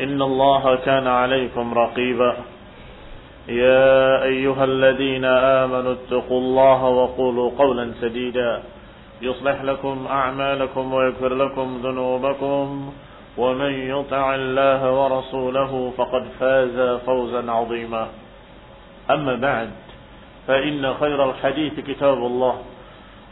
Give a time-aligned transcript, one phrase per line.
[0.00, 2.36] إن الله كان عليكم رقيبا.
[3.48, 8.62] يا أيها الذين آمنوا اتقوا الله وقولوا قولا سديدا.
[9.22, 12.92] يصلح لكم أعمالكم ويغفر لكم ذنوبكم.
[13.38, 18.08] ومن يطع الله ورسوله فقد فاز فوزا عظيما.
[19.10, 19.70] أما بعد
[20.46, 22.58] فإن خير الحديث كتاب الله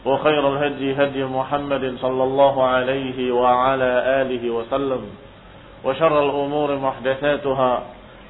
[0.05, 5.26] وخير الهدي هدي محمد صلى الله عليه وعلى آله وسلم.
[5.85, 7.73] وشر الأمور محدثاتها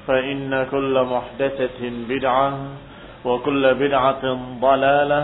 [0.06, 2.48] فإن كل محدثة بدعة
[3.24, 4.24] وكل بدعة
[4.60, 5.22] ضلالة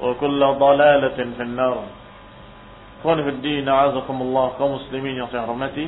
[0.00, 1.78] وكل ضلالة في النار
[2.98, 5.86] Ikhwan fi din, a'azakumullah kaum muslimin yang saya hormati.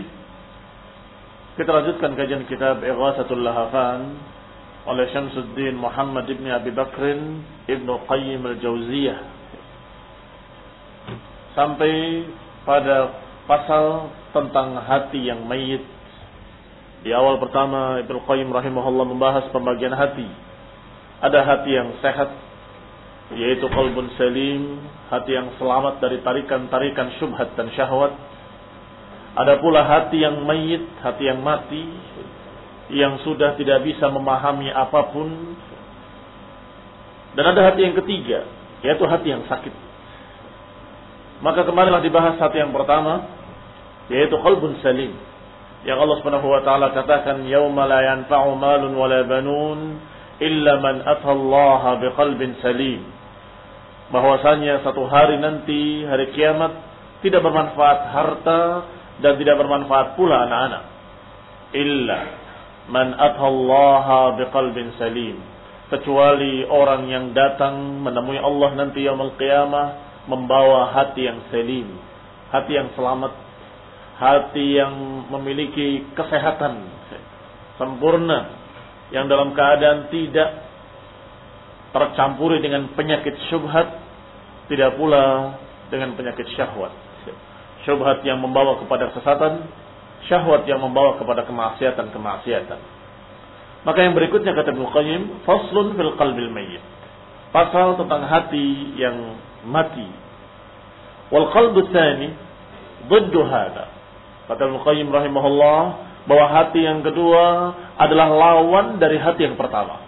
[1.59, 4.15] Kita lanjutkan kajian kitab Ighathatul Lahafan
[4.87, 9.19] oleh Syamsuddin Muhammad ibn Abi Bakrin Ibn Qayyim al-Jauziyah.
[11.59, 12.31] Sampai
[12.63, 15.85] pada pasal tentang hati yang mayit.
[17.01, 20.29] Di awal pertama Ibnu Qayyim rahimahullah membahas pembagian hati.
[21.21, 22.29] Ada hati yang sehat
[23.31, 28.11] yaitu qalbun salim, hati yang selamat dari tarikan-tarikan syubhat dan syahwat.
[29.39, 31.87] Ada pula hati yang mayit, hati yang mati,
[32.91, 35.31] yang sudah tidak bisa memahami apa pun.
[37.39, 38.43] Dan ada hati yang ketiga,
[38.83, 39.90] yaitu hati yang sakit.
[41.41, 43.25] Maka kemarilah dibahas hati yang pertama,
[44.13, 45.17] yaitu qalbun salim.
[45.89, 49.97] Yang Allah Subhanahu wa taala katakan yauma la yanfa'u malun wala banun
[50.37, 53.01] illa man atallaha biqalbin salim.
[54.13, 56.77] Bahwasanya satu hari nanti hari kiamat
[57.25, 58.61] tidak bermanfaat harta
[59.25, 60.85] dan tidak bermanfaat pula anak-anak.
[61.73, 62.21] Illa
[62.93, 65.41] man atallaha biqalbin salim.
[65.89, 71.89] Kecuali orang yang datang menemui Allah nanti yaumul qiyamah membawa hati yang salim,
[72.53, 73.33] hati yang selamat
[74.21, 74.93] hati yang
[75.33, 76.85] memiliki kesehatan
[77.81, 78.53] sempurna
[79.09, 80.69] yang dalam keadaan tidak
[81.97, 83.89] tercampuri dengan penyakit syubhat
[84.69, 85.57] tidak pula
[85.91, 86.95] dengan penyakit syahwat.
[87.83, 89.67] Syubhat yang membawa kepada kesesatan
[90.29, 92.81] syahwat yang membawa kepada kemaksiatan-kemaksiatan.
[93.83, 94.87] Maka yang berikutnya kata Ibnu
[95.49, 96.85] faslun fil qalbil mayyit.
[97.51, 100.09] Pasal tentang hati yang mati.
[101.31, 102.29] Wal qalbu tsani
[103.07, 103.91] duddu hada.
[104.51, 105.81] Kata Al-Qayyim rahimahullah
[106.27, 110.03] bahwa hati yang kedua adalah lawan dari hati yang pertama.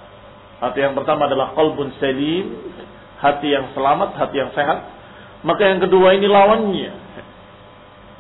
[0.59, 2.75] Hati yang pertama adalah qalbun salim,
[3.23, 4.79] hati yang selamat, hati yang sehat.
[5.43, 6.93] Maka yang kedua ini lawannya.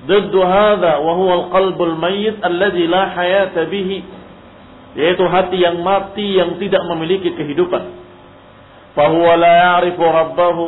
[0.02, 4.22] Duddu hadha wa huwa al-qalbul mayyit alladhi la hayata bihi
[4.98, 8.02] yaitu hati yang mati yang tidak memiliki kehidupan.
[8.92, 10.62] Fahuwa la ya'rifu rabbahu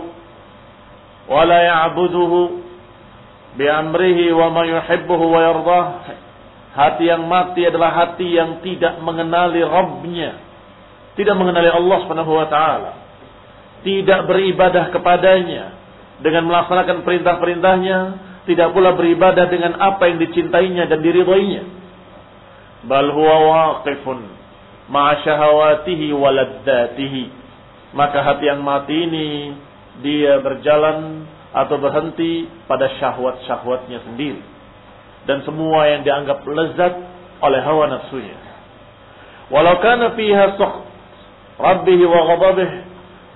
[1.28, 2.64] la ya'buduhu
[3.56, 5.84] biamrihi yuhibbuhu wa yardah.
[6.74, 10.42] Hati yang mati adalah hati yang tidak mengenali Rabbnya.
[11.14, 12.92] Tidak mengenali Allah subhanahu wa ta'ala.
[13.86, 15.64] Tidak beribadah kepadanya.
[16.18, 17.98] Dengan melaksanakan perintah-perintahnya.
[18.50, 21.62] Tidak pula beribadah dengan apa yang dicintainya dan diridhoinya.
[22.84, 24.18] Bal huwa waqifun
[24.90, 27.24] ma'a syahawatihi waladdatihi.
[27.94, 29.28] Maka hati yang mati ini
[30.02, 34.42] dia berjalan atau berhenti pada syahwat-syahwatnya sendiri
[35.24, 36.94] dan semua yang dianggap lezat
[37.40, 38.38] oleh hawa nafsunya.
[39.52, 40.56] Walau kana fiha
[41.60, 42.70] rabbih wa ghadabih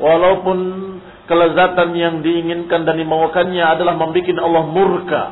[0.00, 0.58] walaupun
[1.28, 5.22] kelezatan yang diinginkan dan dimaukannya adalah membuat Allah murka,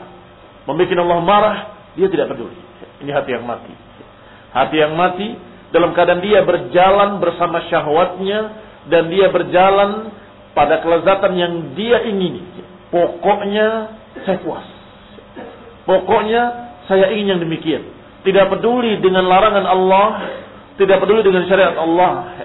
[0.68, 1.56] membuat Allah marah,
[1.96, 2.60] dia tidak peduli.
[3.00, 3.72] Ini hati yang mati.
[4.52, 5.36] Hati yang mati
[5.72, 8.40] dalam keadaan dia berjalan bersama syahwatnya
[8.92, 10.12] dan dia berjalan
[10.56, 12.40] pada kelezatan yang dia ingini.
[12.88, 13.92] Pokoknya
[14.24, 14.64] saya puas.
[15.84, 16.42] Pokoknya
[16.88, 17.84] saya ingin yang demikian.
[18.24, 20.08] Tidak peduli dengan larangan Allah,
[20.80, 22.42] tidak peduli dengan syariat Allah.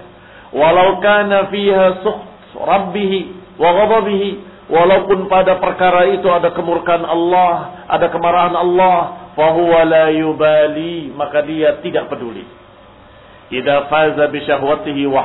[0.52, 3.12] Walau kana fiha sukht rabbih
[3.56, 4.30] wa ghadabihi,
[4.68, 11.80] walaupun pada perkara itu ada kemurkaan Allah, ada kemarahan Allah, fahuwa la yubali, maka dia
[11.80, 12.44] tidak peduli.
[13.48, 15.24] Idza faza bi syahwatihi wa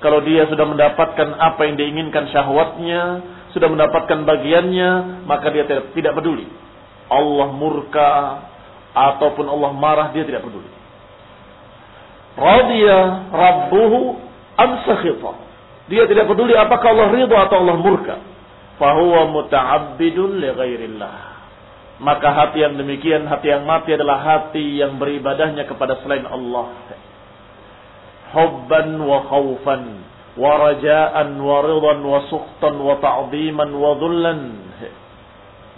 [0.00, 3.20] kalau dia sudah mendapatkan apa yang diinginkan syahwatnya,
[3.52, 6.48] sudah mendapatkan bagiannya, maka dia tidak, peduli.
[7.12, 8.10] Allah murka
[8.96, 10.72] ataupun Allah marah, dia tidak peduli.
[12.40, 12.98] Radiya
[13.28, 14.16] rabbuhu
[14.56, 15.32] am sakhita.
[15.92, 18.16] Dia tidak peduli apakah Allah ridha atau Allah murka.
[18.80, 21.16] Fahuwa muta'abbidun li ghairillah.
[22.00, 26.72] Maka hati yang demikian, hati yang mati adalah hati yang beribadahnya kepada selain Allah
[28.32, 29.82] hubban wa khaufan
[30.38, 34.40] wa raja'an wa ridan wa sukhtan wa ta'diman wa dhullan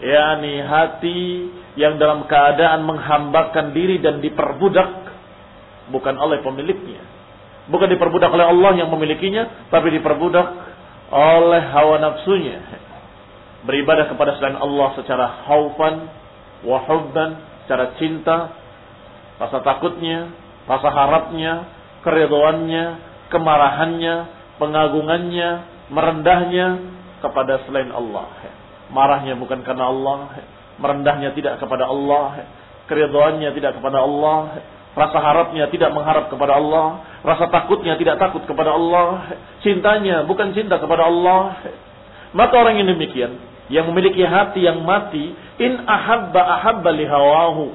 [0.02, 1.22] yani hati
[1.78, 4.90] yang dalam keadaan menghambakan diri dan diperbudak
[5.94, 7.00] bukan oleh pemiliknya.
[7.70, 10.46] Bukan diperbudak oleh Allah yang memilikinya tapi diperbudak
[11.14, 12.58] oleh hawa nafsunya.
[13.62, 16.10] Beribadah kepada selain Allah secara haufan
[16.66, 17.31] wa hubban
[17.64, 18.50] secara cinta
[19.38, 20.34] rasa takutnya
[20.66, 21.66] rasa harapnya
[22.02, 22.84] keriduannya,
[23.31, 24.14] kemarahannya,
[24.58, 25.50] pengagungannya,
[25.88, 26.66] merendahnya
[27.22, 28.28] kepada selain Allah.
[28.93, 30.43] Marahnya bukan karena Allah,
[30.76, 32.44] merendahnya tidak kepada Allah,
[32.90, 34.60] keriduannya tidak kepada Allah,
[34.93, 40.76] rasa harapnya tidak mengharap kepada Allah, rasa takutnya tidak takut kepada Allah, cintanya bukan cinta
[40.76, 41.56] kepada Allah.
[42.37, 43.40] Maka orang yang demikian,
[43.72, 47.72] yang memiliki hati yang mati, in ahabba ahabba lihawahu,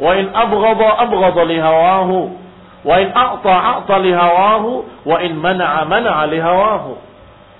[0.00, 2.43] wa in abghadha abghadha lihawahu,
[2.84, 4.70] wa in a'ta a'ta lihawahu,
[5.08, 6.92] wa in mana'a mana'a lihawahu.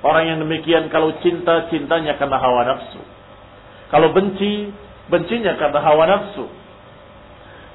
[0.04, 3.00] Orang yang demikian kalau cinta, cintanya karena hawa nafsu.
[3.88, 4.68] Kalau benci,
[5.08, 6.44] bencinya karena hawa nafsu.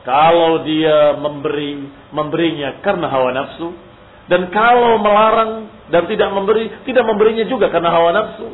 [0.05, 3.73] Kalau dia memberi, memberinya karena hawa nafsu.
[4.29, 8.47] Dan kalau melarang dan tidak memberi, tidak memberinya juga karena hawa nafsu.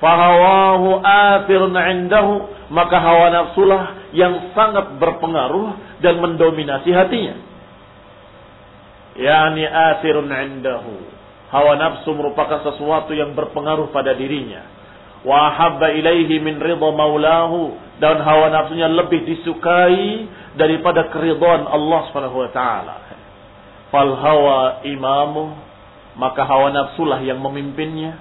[0.00, 2.48] Fahawahu athirun indahu.
[2.72, 7.36] Maka hawa nafsulah yang sangat berpengaruh dan mendominasi hatinya.
[9.16, 11.16] Yani athirun indahu
[11.46, 14.66] Hawa nafsu merupakan sesuatu yang berpengaruh pada dirinya.
[15.22, 20.26] Wa habba ilaihi min ridha maulahu dan hawa nafsunya lebih disukai
[20.58, 22.96] daripada keridhaan Allah Subhanahu wa taala.
[23.94, 25.54] Fal hawa imamu
[26.18, 28.18] maka hawa nafsulah yang memimpinnya.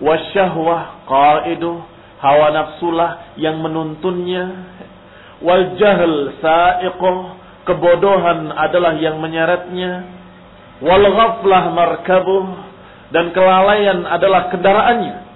[0.00, 1.76] Wasyahwah qaiduh
[2.24, 4.44] hawa nafsulah yang menuntunnya.
[5.44, 7.39] Wal jahl sa'iquh
[7.70, 10.10] kebodohan adalah yang menyeretnya
[10.82, 12.44] wal ghaflah markabuh
[13.14, 15.30] dan kelalaian adalah kendaraannya.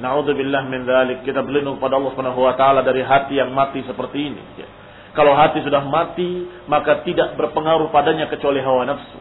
[0.00, 1.22] Nauzubillah min dzalik.
[1.22, 4.42] Kita berlindung pada Allah Subhanahu wa taala dari hati yang mati seperti ini.
[4.58, 4.68] Ya.
[5.14, 9.20] Kalau hati sudah mati, maka tidak berpengaruh padanya kecuali hawa nafsu.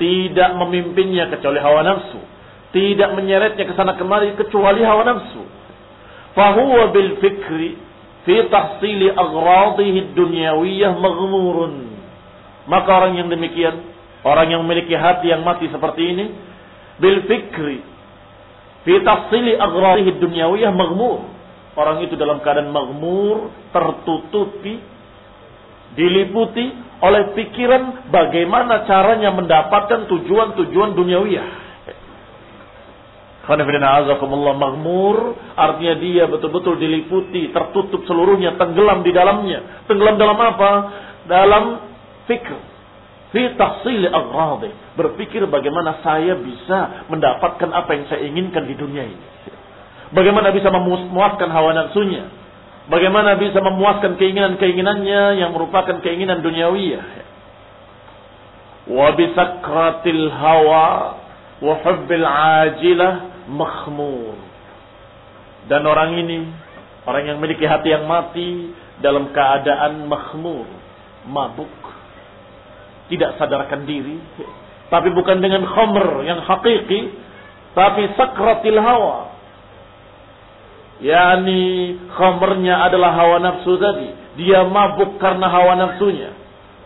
[0.00, 2.20] Tidak memimpinnya kecuali hawa nafsu.
[2.72, 5.44] Tidak menyeretnya ke sana kemari kecuali hawa nafsu.
[6.32, 7.76] Fahuwa bil fikri
[8.22, 11.74] fi tahsili aghradihi dunyawiyah maghmurun.
[12.70, 13.92] Maka orang yang demikian
[14.22, 16.26] Orang yang memiliki hati yang mati seperti ini
[17.02, 17.82] bil fikri
[18.86, 21.26] fi tafsili aghrarihi dunyawiyah maghmur.
[21.72, 24.76] Orang itu dalam keadaan maghmur, tertutupi,
[25.96, 26.68] diliputi
[27.00, 31.48] oleh pikiran bagaimana caranya mendapatkan tujuan-tujuan duniawiyah.
[33.42, 35.16] Maghmur
[35.58, 39.82] artinya dia betul-betul diliputi, tertutup seluruhnya, tenggelam di dalamnya.
[39.90, 40.72] Tenggelam dalam apa?
[41.26, 41.64] Dalam
[42.30, 42.72] fikr
[43.32, 44.70] fi tahsili aghradi.
[44.94, 49.26] Berpikir bagaimana saya bisa mendapatkan apa yang saya inginkan di dunia ini.
[50.12, 52.28] Bagaimana bisa memuaskan hawa nafsunya.
[52.92, 57.04] Bagaimana bisa memuaskan keinginan-keinginannya yang merupakan keinginan duniawiyah.
[58.92, 60.86] Wa bisakratil hawa
[61.62, 64.38] wa hubbil ajilah makhmur.
[65.70, 66.46] Dan orang ini,
[67.06, 70.66] orang yang memiliki hati yang mati dalam keadaan makhmur,
[71.26, 71.70] mabuk
[73.10, 74.18] tidak sadarkan diri,
[74.88, 77.12] tapi bukan dengan khamr yang hakiki,
[77.72, 79.32] tapi sakratil hawa.
[81.02, 84.38] Yani khamrnya adalah hawa nafsu tadi.
[84.38, 86.30] Dia mabuk karena hawa nafsunya.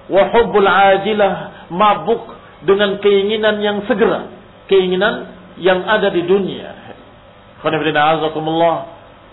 [0.08, 2.32] Wa hubbul ajilah mabuk
[2.64, 4.32] dengan keinginan yang segera,
[4.70, 6.70] keinginan yang ada di dunia.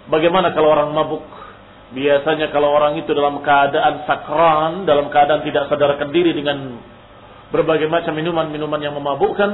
[0.03, 1.23] Bagaimana kalau orang mabuk?
[1.93, 6.81] Biasanya kalau orang itu dalam keadaan sakran, dalam keadaan tidak sadarkan diri dengan
[7.53, 9.49] berbagai macam minuman-minuman yang memabukkan,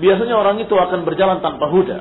[0.00, 2.00] biasanya orang itu akan berjalan tanpa huda,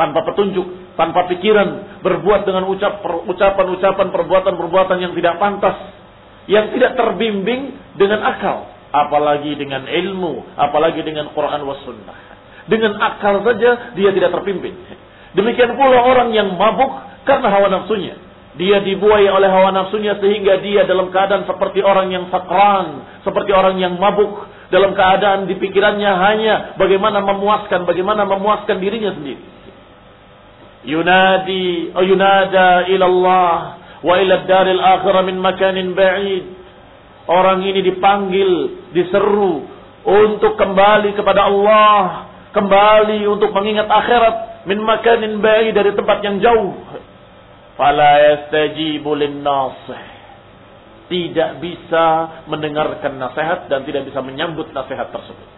[0.00, 5.76] tanpa petunjuk, tanpa pikiran, berbuat dengan ucap ucapan-ucapan, perbuatan-perbuatan yang tidak pantas,
[6.48, 12.35] yang tidak terbimbing dengan akal, apalagi dengan ilmu, apalagi dengan Quran was sunnah.
[12.66, 14.74] Dengan akal saja dia tidak terpimpin.
[15.38, 16.90] Demikian pula orang yang mabuk
[17.28, 18.18] karena hawa nafsunya.
[18.56, 23.76] Dia dibuai oleh hawa nafsunya sehingga dia dalam keadaan seperti orang yang sakran, seperti orang
[23.76, 29.44] yang mabuk, dalam keadaan di pikirannya hanya bagaimana memuaskan, bagaimana memuaskan dirinya sendiri.
[30.86, 33.54] Yunadi, oh yunada ilallah
[34.00, 36.44] wa ila daril akhirah min makanin ba'id.
[37.26, 38.50] Orang ini dipanggil,
[38.94, 39.66] diseru
[40.06, 42.25] untuk kembali kepada Allah,
[42.56, 46.72] kembali untuk mengingat akhirat min makanin ba'id dari tempat yang jauh
[47.76, 50.16] fala yastajibu linnasih
[51.06, 52.06] tidak bisa
[52.50, 55.48] mendengarkan nasihat dan tidak bisa menyambut nasihat tersebut.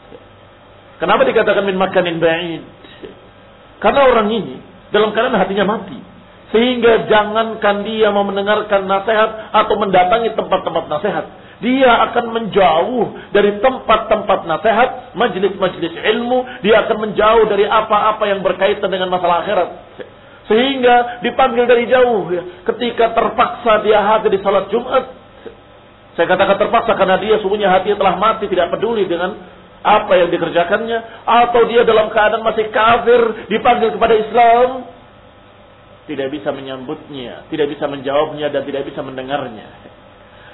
[1.00, 2.62] Kenapa dikatakan min makanin ba'id?
[3.78, 5.98] Karena orang ini dalam keadaan hatinya mati.
[6.48, 11.24] Sehingga jangankan dia mau mendengarkan nasihat atau mendatangi tempat-tempat nasihat.
[11.58, 14.88] Dia akan menjauh dari tempat-tempat nasihat,
[15.18, 16.62] majlis-majlis ilmu.
[16.62, 19.68] Dia akan menjauh dari apa-apa yang berkaitan dengan masalah akhirat.
[20.46, 22.30] Sehingga dipanggil dari jauh.
[22.30, 22.62] Ya.
[22.62, 25.18] Ketika terpaksa dia hadir di salat Jumat.
[26.14, 28.46] Saya katakan terpaksa karena dia sungguhnya hati telah mati.
[28.46, 29.34] Tidak peduli dengan
[29.82, 31.26] apa yang dikerjakannya.
[31.26, 33.50] Atau dia dalam keadaan masih kafir.
[33.50, 34.68] Dipanggil kepada Islam
[36.08, 39.87] tidak bisa menyambutnya, tidak bisa menjawabnya dan tidak bisa mendengarnya.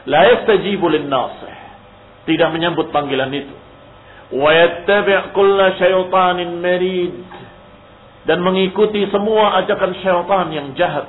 [0.04, 1.54] La yastajibu lin-nasih.
[2.24, 3.56] Tidak menyambut panggilan itu.
[4.34, 7.14] Wa yattabi' kulla syaitanin marid
[8.24, 11.08] dan mengikuti semua ajakan syaitan yang jahat.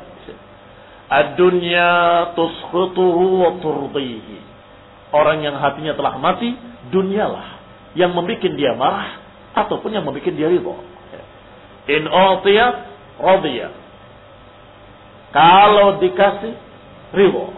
[1.05, 1.91] Ad-dunya
[2.33, 4.41] tuskhituhu wa turdihi.
[5.13, 6.57] Orang yang hatinya telah mati,
[6.89, 7.61] dunialah
[7.95, 9.21] yang membuat dia marah
[9.55, 10.75] ataupun yang membuat dia ridho.
[11.85, 12.67] In utiya
[13.21, 13.71] radiyah
[15.31, 16.53] kalau dikasih
[17.15, 17.53] ridho.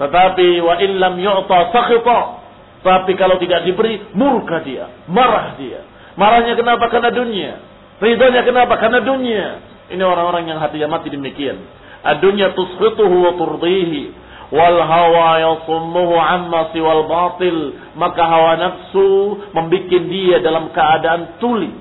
[0.00, 2.20] Tetapi wa illam yu'ta sakhita.
[2.82, 5.86] Tapi kalau tidak diberi murka dia, marah dia.
[6.18, 6.90] Marahnya kenapa?
[6.90, 7.52] Karena dunia.
[8.02, 8.74] Ridhonya kenapa?
[8.76, 9.62] Karena dunia.
[9.94, 11.62] Ini orang-orang yang hatinya mati demikian.
[12.02, 14.10] Adunya tuskhituhu wa turdihi
[14.52, 21.72] wal hawa yasummuhu amma siwal batil maka hawa nafsu membuat dia dalam keadaan tuli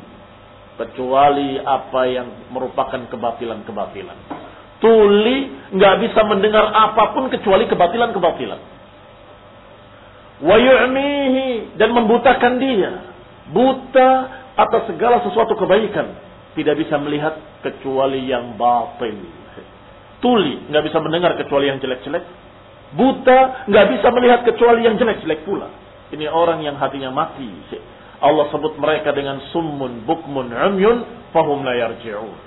[0.80, 4.18] kecuali apa yang merupakan kebatilan-kebatilan
[4.82, 5.38] tuli,
[5.72, 8.62] nggak bisa mendengar apa pun kecuali kebatilan-kebatilan.
[10.42, 12.92] Wa yu'mihi dan membutakan dia.
[13.54, 14.10] Buta
[14.58, 16.18] atas segala sesuatu kebaikan.
[16.58, 19.22] Tidak bisa melihat kecuali yang batin.
[20.22, 22.26] Tuli, nggak bisa mendengar kecuali yang jelek-jelek.
[22.94, 25.72] Buta, nggak bisa melihat kecuali yang jelek-jelek pula.
[26.12, 27.48] Ini orang yang hatinya mati.
[28.22, 32.38] Allah sebut mereka dengan summun, bukmun, umyun, fahum la yarji'un.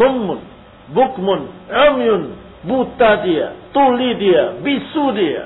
[0.00, 0.40] Summun,
[0.92, 2.22] bukmun, umyun,
[2.64, 5.44] buta dia, tuli dia, bisu dia.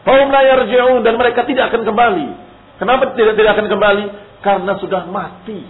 [0.00, 2.28] Kaum layar jauh dan mereka tidak akan kembali.
[2.80, 4.04] Kenapa tidak tidak akan kembali?
[4.40, 5.60] Karena sudah mati.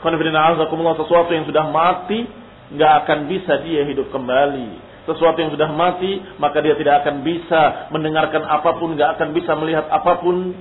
[0.00, 2.24] sesuatu yang sudah mati
[2.70, 4.88] nggak akan bisa dia hidup kembali.
[5.10, 9.52] Sesuatu yang sudah mati maka dia tidak akan bisa mendengarkan apa pun, nggak akan bisa
[9.58, 10.54] melihat apa pun.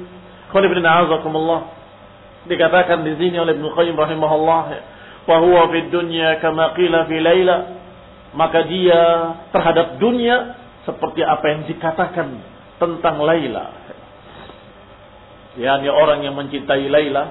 [2.49, 4.61] Dikatakan di sini oleh Ibnu Qayyim rahimahullah
[5.27, 7.79] fahuwa fid dunya kama qila fi laila
[8.33, 9.01] maka dia
[9.49, 12.27] terhadap dunia seperti apa yang dikatakan
[12.77, 13.65] tentang Laila.
[15.59, 17.23] yakni orang yang mencintai Laila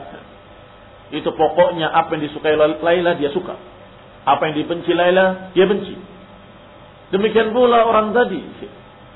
[1.08, 3.56] itu pokoknya apa yang disukai Laila dia suka.
[4.28, 5.96] Apa yang dibenci Laila dia benci.
[7.08, 8.42] Demikian pula orang tadi.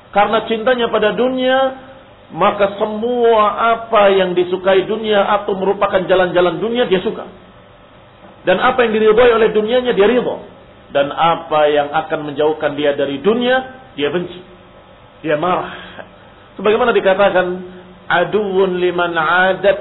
[0.09, 1.57] Karena cintanya pada dunia
[2.33, 7.29] maka semua apa yang disukai dunia atau merupakan jalan-jalan dunia dia suka.
[8.43, 10.43] Dan apa yang diridhoi oleh dunianya dia ridho.
[10.91, 14.39] Dan apa yang akan menjauhkan dia dari dunia, dia benci.
[15.23, 15.73] Dia marah.
[16.59, 17.47] Sebagaimana dikatakan,
[18.05, 19.79] aduun liman adat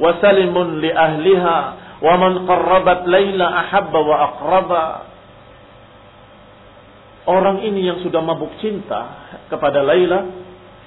[0.00, 1.56] wa salimun li ahliha
[2.02, 4.84] wa man qarrabat laila ahabba wa aqraba.
[7.22, 10.26] Orang ini yang sudah mabuk cinta kepada Laila,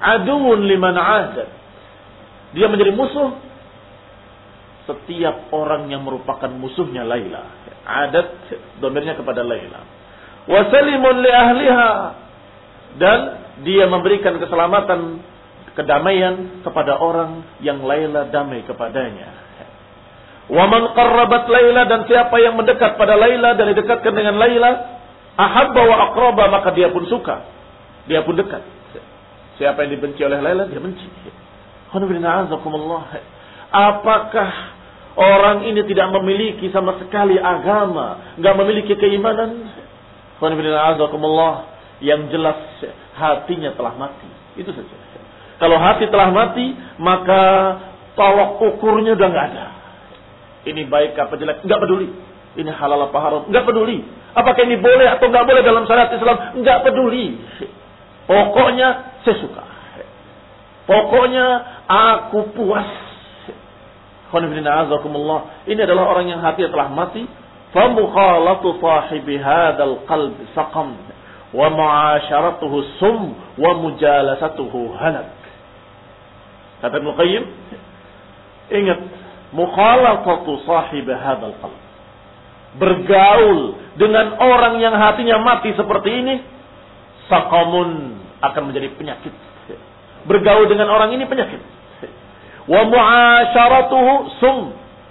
[0.03, 1.47] aduun liman adat.
[2.51, 3.44] Dia menjadi musuh
[4.85, 7.41] setiap orang yang merupakan musuhnya Laila.
[7.85, 8.49] Adat
[8.81, 9.81] domirnya kepada Laila.
[10.45, 11.91] Wasalimun li ahliha.
[12.95, 13.19] Dan
[13.67, 15.19] dia memberikan keselamatan,
[15.75, 19.45] kedamaian kepada orang yang Laila damai kepadanya.
[20.45, 25.01] Waman qarrabat Laila dan siapa yang mendekat pada Laila dan didekatkan dengan Laila,
[25.33, 27.41] ahabba wa aqraba maka dia pun suka.
[28.05, 28.61] Dia pun dekat.
[29.57, 31.09] Siapa yang dibenci oleh Laila dia benci.
[33.75, 34.49] Apakah
[35.15, 39.71] Orang ini tidak memiliki sama sekali agama, nggak memiliki keimanan.
[42.03, 42.59] Yang jelas
[43.15, 44.27] hatinya telah mati.
[44.59, 44.95] Itu saja.
[45.55, 47.43] Kalau hati telah mati, maka
[48.19, 49.67] tolok ukurnya udah nggak ada.
[50.67, 52.11] Ini baik apa jelek, nggak peduli.
[52.59, 54.03] Ini halal apa haram, nggak peduli.
[54.35, 57.39] Apakah ini boleh atau nggak boleh dalam syariat Islam, nggak peduli.
[58.27, 58.87] Pokoknya
[59.23, 59.63] saya suka.
[60.85, 61.45] Pokoknya
[61.87, 63.04] aku puas
[64.33, 67.23] ini adalah orang yang hati telah mati.
[67.75, 70.97] Famukhalatu sahibi hadal qalb saqam.
[71.53, 73.37] Wa mu'asyaratuhu sum.
[73.59, 75.29] Wa mujalasatuhu halak.
[76.81, 77.43] Kata Ibn Qayyim.
[78.73, 78.99] Ingat.
[79.53, 81.79] Mukhalatatu sahibi hadal qalb.
[82.75, 86.35] Bergaul dengan orang yang hatinya mati seperti ini.
[87.29, 89.33] Saqamun akan menjadi penyakit.
[90.25, 91.74] Bergaul dengan orang ini penyakit
[92.65, 94.57] wa mu'asyaratuhu sum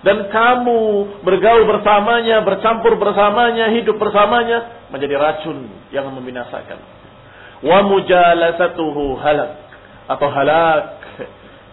[0.04, 0.80] dan kamu
[1.24, 5.64] bergaul bersamanya, bercampur bersamanya, hidup bersamanya menjadi racun
[5.96, 6.76] yang membinasakan.
[7.64, 9.50] Wa mujalasatuhu halak
[10.04, 10.84] atau halak.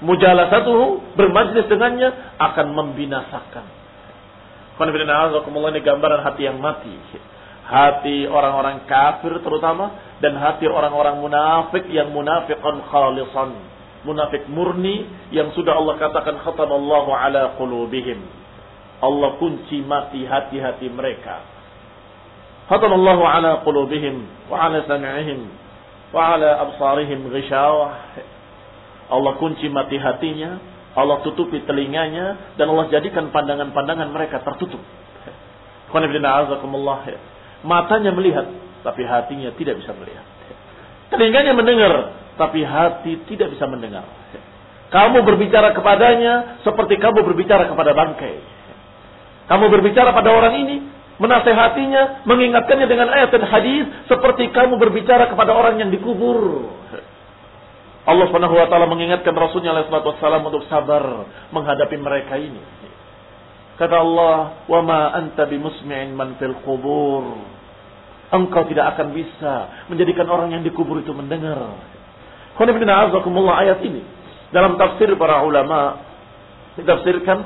[0.02, 3.66] Mujalasatuhu bermajlis dengannya akan membinasakan.
[4.80, 6.96] ini gambaran hati yang mati.
[7.68, 15.78] Hati orang-orang kafir terutama dan hati orang-orang munafik yang munafiqan khalisan munafik murni yang sudah
[15.78, 18.22] Allah katakan khatamallahu ala qulubihim.
[19.02, 21.42] Allah kunci mati hati-hati mereka.
[22.70, 25.50] Khatamallahu ala qulubihim wa ala sam'ihim
[26.14, 27.94] wa ala absarihim ghishawah.
[29.12, 30.62] Allah kunci mati hatinya,
[30.96, 34.80] Allah tutupi telinganya dan Allah jadikan pandangan-pandangan mereka tertutup.
[37.62, 38.48] Matanya melihat
[38.82, 40.26] tapi hatinya tidak bisa melihat.
[41.12, 44.06] Telinganya mendengar tapi hati tidak bisa mendengar.
[44.92, 48.36] Kamu berbicara kepadanya seperti kamu berbicara kepada bangkai.
[49.48, 50.78] Kamu berbicara pada orang ini,
[51.16, 56.72] menasehatinya, mengingatkannya dengan ayat dan hadis seperti kamu berbicara kepada orang yang dikubur.
[58.02, 62.60] Allah Subhanahu wa taala mengingatkan Rasulnya alaihi wasallam untuk sabar menghadapi mereka ini.
[63.78, 67.40] Kata Allah, "Wa ma anta bimusmi'in man fil qubur."
[68.32, 71.76] Engkau tidak akan bisa menjadikan orang yang dikubur itu mendengar.
[73.64, 74.02] Ayat ini
[74.52, 76.02] dalam tafsir para ulama
[76.76, 77.38] ditafsirkan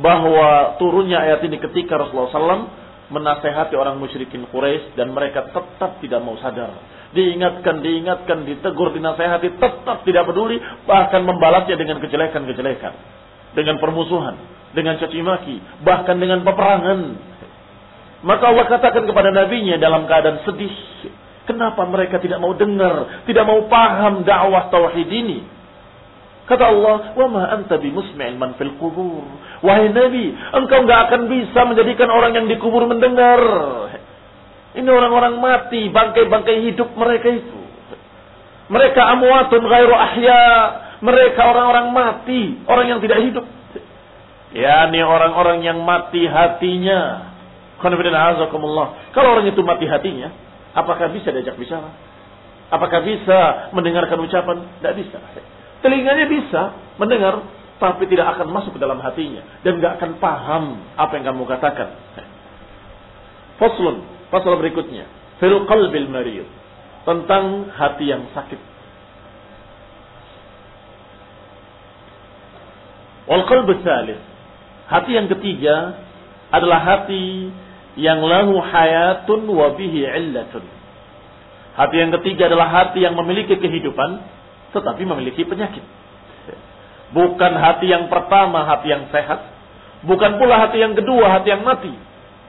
[0.00, 2.64] bahwa turunnya ayat ini ketika Rasulullah SAW
[3.12, 6.72] menasehati orang musyrikin Quraisy dan mereka tetap tidak mau sadar.
[7.12, 10.56] Diingatkan, diingatkan, ditegur, dinasehati, tetap tidak peduli,
[10.88, 12.94] bahkan membalasnya dengan kejelekan-kejelekan.
[13.52, 14.40] Dengan permusuhan,
[14.72, 17.00] dengan caci maki, bahkan dengan peperangan.
[18.24, 20.72] Maka Allah katakan kepada nabinya dalam keadaan sedih,
[21.42, 25.42] Kenapa mereka tidak mau dengar, tidak mau paham dakwah tauhid ini?
[26.46, 29.26] Kata Allah, "Wa ma anta bimusmi'in man fil qubur."
[29.62, 33.38] Wahai Nabi, engkau enggak akan bisa menjadikan orang yang dikubur mendengar.
[34.74, 37.60] Ini orang-orang mati, bangkai-bangkai hidup mereka itu.
[38.72, 40.44] Mereka amwatun ghairu ahya.
[41.02, 43.46] Mereka orang-orang mati, orang yang tidak hidup.
[44.54, 47.32] Ya, ini orang-orang yang mati hatinya.
[47.82, 50.30] Kalau orang itu mati hatinya,
[50.72, 51.92] Apakah bisa diajak bicara?
[52.72, 54.64] Apakah bisa mendengarkan ucapan?
[54.80, 55.18] Tidak bisa.
[55.84, 56.62] Telinganya bisa
[56.96, 57.44] mendengar,
[57.76, 60.64] tapi tidak akan masuk ke dalam hatinya dan tidak akan paham
[60.96, 61.88] apa yang kamu katakan.
[63.60, 65.04] Faslun, pasal berikutnya,
[65.42, 66.48] fil qalbil marid,
[67.04, 68.72] tentang hati yang sakit.
[73.28, 73.68] Wal qalb
[74.88, 75.98] hati yang ketiga
[76.52, 77.48] adalah hati
[77.98, 80.64] yang lahu hayatun wa bihi illatun.
[81.72, 84.20] Hati yang ketiga adalah hati yang memiliki kehidupan
[84.72, 85.84] tetapi memiliki penyakit.
[87.12, 89.44] Bukan hati yang pertama hati yang sehat,
[90.08, 91.92] bukan pula hati yang kedua hati yang mati,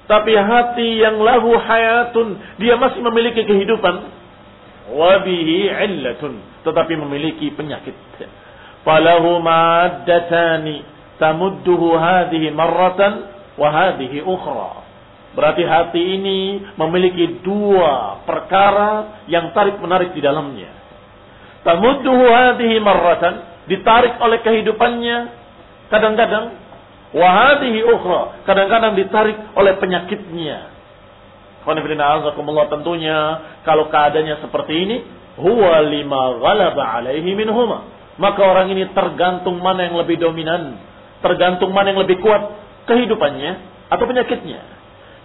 [0.08, 4.08] tapi hati yang lahu hayatun, dia masih memiliki kehidupan
[4.96, 7.96] wa bihi illatun, tetapi memiliki penyakit.
[8.88, 10.84] Falahu maddatani
[11.20, 14.83] tamudduhu hadhihi marratan wa hadhihi ukhra.
[15.34, 20.70] Berarti hati ini memiliki dua perkara yang tarik menarik di dalamnya.
[21.66, 25.18] Tamudduhu hadhihi marratan, ditarik oleh kehidupannya
[25.90, 26.54] kadang-kadang
[27.18, 30.70] wa hadhihi ukhra, kadang-kadang ditarik oleh penyakitnya.
[32.70, 33.18] tentunya
[33.64, 34.98] kalau keadaannya seperti ini,
[35.40, 37.90] huwa lima ghalaba alaihi minhuma.
[38.22, 40.78] Maka orang ini tergantung mana yang lebih dominan,
[41.26, 42.54] tergantung mana yang lebih kuat
[42.86, 43.52] kehidupannya
[43.90, 44.62] atau penyakitnya.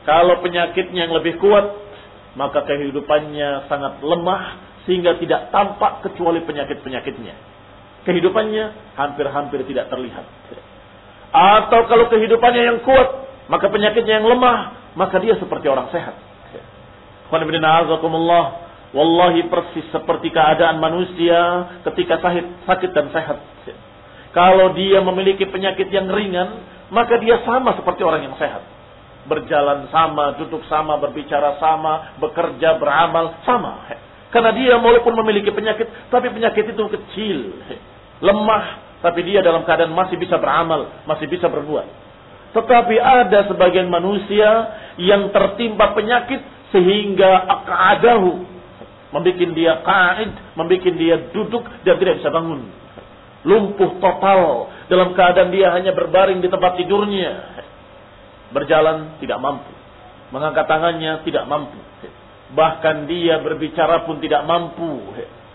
[0.06, 1.88] Kalau penyakitnya yang lebih kuat,
[2.38, 4.42] maka kehidupannya sangat lemah
[4.86, 7.34] sehingga tidak tampak kecuali penyakit-penyakitnya.
[8.06, 10.24] Kehidupannya hampir-hampir tidak terlihat.
[11.34, 13.08] Atau kalau kehidupannya yang kuat,
[13.52, 16.16] maka penyakitnya yang lemah, maka dia seperti orang sehat.
[18.88, 23.36] Wallahi persis seperti keadaan manusia ketika sakit, sakit dan sehat.
[24.32, 28.77] Kalau dia memiliki penyakit yang ringan, maka dia sama seperti orang yang sehat
[29.28, 33.86] berjalan sama, duduk sama, berbicara sama, bekerja, beramal sama.
[34.32, 37.38] Karena dia walaupun memiliki penyakit, tapi penyakit itu kecil,
[38.24, 41.86] lemah, tapi dia dalam keadaan masih bisa beramal, masih bisa berbuat.
[42.56, 44.48] Tetapi ada sebagian manusia
[44.96, 46.40] yang tertimpa penyakit
[46.72, 48.44] sehingga akadahu
[49.12, 52.68] membuat dia kaid, membuat dia duduk dan tidak bisa bangun.
[53.46, 57.64] Lumpuh total dalam keadaan dia hanya berbaring di tempat tidurnya
[58.54, 59.72] Berjalan tidak mampu.
[60.32, 61.78] Mengangkat tangannya tidak mampu.
[62.52, 65.04] Bahkan dia berbicara pun tidak mampu.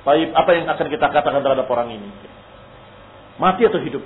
[0.03, 2.09] Baik, apa yang akan kita katakan terhadap orang ini?
[3.41, 4.03] Mati atau hidup?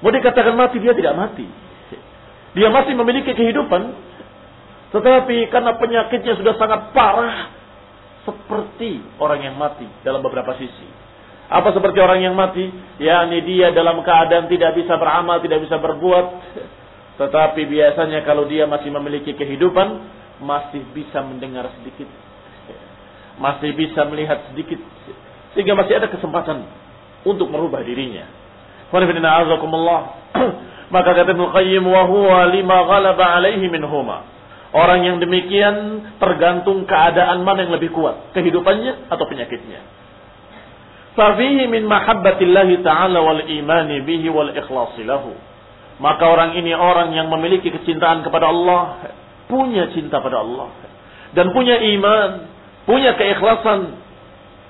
[0.00, 1.48] Mau dikatakan mati, dia tidak mati.
[2.54, 3.82] Dia masih memiliki kehidupan.
[4.94, 7.50] Tetapi karena penyakitnya sudah sangat parah.
[8.24, 10.88] Seperti orang yang mati dalam beberapa sisi.
[11.52, 12.72] Apa seperti orang yang mati?
[12.96, 16.26] yakni dia dalam keadaan tidak bisa beramal, tidak bisa berbuat.
[17.14, 20.02] Tetapi biasanya kalau dia masih memiliki kehidupan,
[20.42, 22.10] masih bisa mendengar sedikit.
[23.38, 24.82] Masih bisa melihat sedikit.
[25.54, 26.66] Sehingga masih ada kesempatan
[27.22, 28.26] untuk merubah dirinya.
[30.94, 34.22] Maka kata Ibnu Qayyim wa huwa lima ghalaba alaihi minhuma.
[34.74, 39.86] Orang yang demikian tergantung keadaan mana yang lebih kuat, kehidupannya atau penyakitnya.
[41.14, 45.30] Fafihi min mahabbatillahi ta'ala wal imani bihi wal ikhlasi lahu.
[46.02, 49.14] Maka orang ini orang yang memiliki kecintaan kepada Allah,
[49.46, 50.68] punya cinta pada Allah
[51.34, 52.30] dan punya iman,
[52.86, 53.98] punya keikhlasan,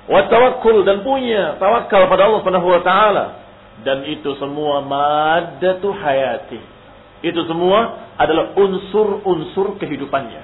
[0.08, 3.24] wa tawakkul dan punya tawakal pada Allah Subhanahu wa taala
[3.84, 6.60] dan itu semua maddatu hayati.
[7.24, 10.42] Itu semua adalah unsur-unsur kehidupannya.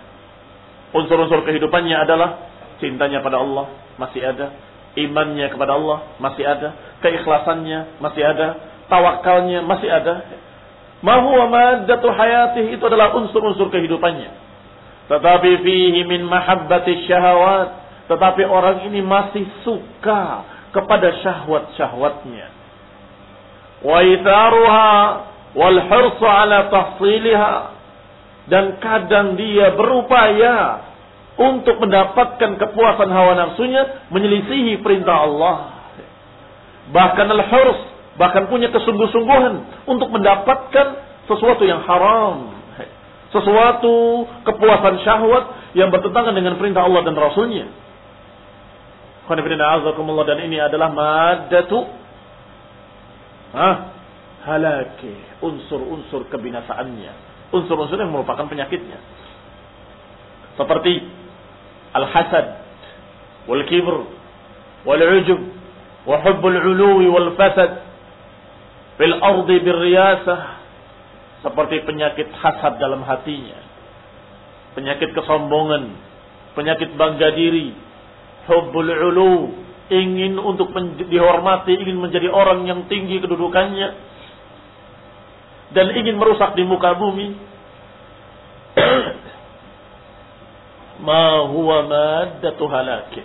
[0.97, 3.69] Unsur-unsur kehidupannya adalah cintanya pada Allah
[4.01, 4.57] masih ada,
[4.97, 6.73] imannya kepada Allah masih ada,
[7.05, 8.49] keikhlasannya masih ada,
[8.89, 10.15] tawakalnya masih ada.
[11.01, 14.31] Ma huwa maddatu hayati itu adalah unsur-unsur kehidupannya.
[15.09, 17.69] Tetapi fihi min mahabbati syahawat,
[18.07, 22.47] tetapi orang ini masih suka kepada syahwat-syahwatnya.
[23.81, 24.93] Wa itharuha
[25.57, 27.55] wal hirsu ala tahsiliha.
[28.51, 30.83] Dan kadang dia berupaya
[31.39, 35.57] untuk mendapatkan kepuasan hawa nafsunya menyelisihi perintah Allah.
[36.91, 37.90] Bahkan al-hirs
[38.21, 40.87] bahkan punya kesungguh-sungguhan untuk mendapatkan
[41.25, 42.53] sesuatu yang haram
[43.33, 47.67] sesuatu kepuasan syahwat yang bertentangan dengan perintah Allah dan Rasulnya
[49.31, 52.01] dan ini adalah madatu
[53.51, 53.77] Hah?
[54.47, 55.43] Halaki.
[55.43, 57.13] Unsur-unsur kebinasaannya.
[57.51, 58.99] Unsur-unsur yang merupakan penyakitnya.
[60.55, 61.03] Seperti
[61.91, 62.47] al-hasad,
[63.51, 64.07] wal-kibr,
[64.87, 65.41] wal-ujub,
[66.07, 67.90] wa hubbul uluwi wal-fasad,
[69.01, 70.41] fil ardi birriyasah,
[71.41, 73.57] seperti penyakit hasad dalam hatinya.
[74.77, 75.97] Penyakit kesombongan,
[76.53, 77.73] penyakit bangga diri,
[78.45, 79.57] hubbul ulu,
[79.89, 80.69] ingin untuk
[81.09, 83.89] dihormati, ingin menjadi orang yang tinggi kedudukannya,
[85.73, 87.29] dan ingin merusak di muka bumi.
[91.09, 93.25] Ma huwa maddatu halakih.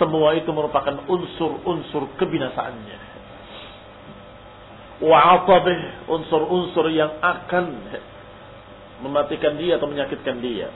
[0.00, 2.99] Semua itu merupakan unsur-unsur kebinasaannya.
[5.00, 5.48] Wa
[6.08, 7.64] unsur-unsur yang akan
[9.00, 10.68] mematikan dia atau menyakitkan dia.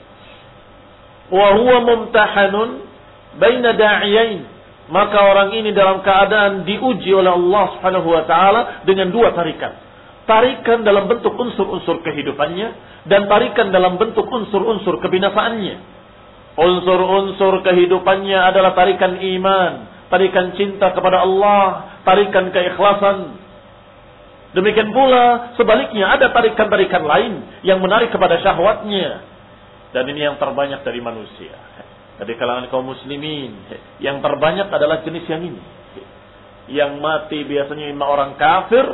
[1.28, 2.88] Wa huwa mumtahanun
[3.36, 9.32] baina da'iyain maka orang ini dalam keadaan diuji oleh Allah Subhanahu wa taala dengan dua
[9.32, 9.80] tarikan.
[10.28, 12.68] Tarikan dalam bentuk unsur-unsur kehidupannya
[13.08, 15.76] dan tarikan dalam bentuk unsur-unsur kebinasaannya.
[16.54, 19.72] Unsur-unsur kehidupannya adalah tarikan iman,
[20.12, 23.43] tarikan cinta kepada Allah, tarikan keikhlasan.
[24.54, 27.32] Demikian pula sebaliknya ada tarikan-tarikan lain
[27.66, 29.26] yang menarik kepada syahwatnya.
[29.90, 31.54] Dan ini yang terbanyak dari manusia.
[32.22, 33.50] Dari kalangan kaum muslimin.
[33.98, 35.62] Yang terbanyak adalah jenis yang ini.
[36.70, 38.86] Yang mati biasanya lima orang kafir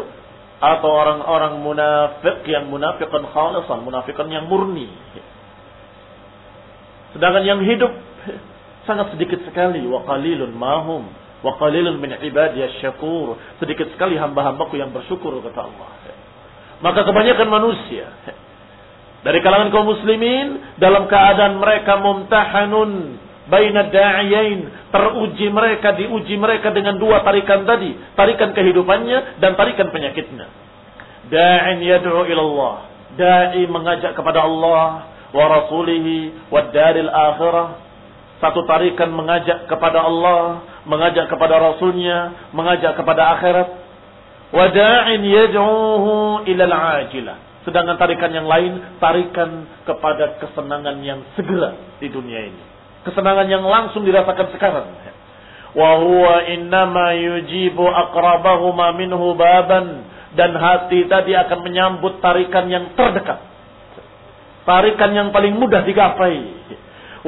[0.60, 4.88] atau orang-orang munafik yang munafikan khalisan munafikan yang murni.
[7.16, 7.92] Sedangkan yang hidup
[8.84, 11.08] sangat sedikit sekali wa qalilun mahum
[11.40, 13.36] wa qalilun min ibadiyas syakur.
[13.60, 15.90] Sedikit sekali hamba-hambaku yang bersyukur kata Allah.
[16.80, 18.08] Maka kebanyakan manusia
[19.20, 23.20] dari kalangan kaum muslimin dalam keadaan mereka mumtahanun
[23.52, 30.48] baina da'iyain teruji mereka diuji mereka dengan dua tarikan tadi tarikan kehidupannya dan tarikan penyakitnya.
[31.28, 32.74] Da'in yad'u ila Allah.
[33.20, 37.68] Da'i mengajak kepada Allah wa rasulihi wa daril akhirah.
[38.40, 43.68] Satu tarikan mengajak kepada Allah mengajak kepada rasulnya mengajak kepada akhirat
[44.50, 52.08] wa da'in yad'uhu ila al-ajilah Sedangkan tarikan yang lain, tarikan kepada kesenangan yang segera di
[52.08, 52.62] dunia ini.
[53.04, 54.88] Kesenangan yang langsung dirasakan sekarang.
[55.76, 60.08] Wa huwa innama yujibu aqrabahuma minhu baban.
[60.30, 63.44] Dan hati tadi akan menyambut tarikan yang terdekat.
[64.64, 66.40] Tarikan yang paling mudah digapai.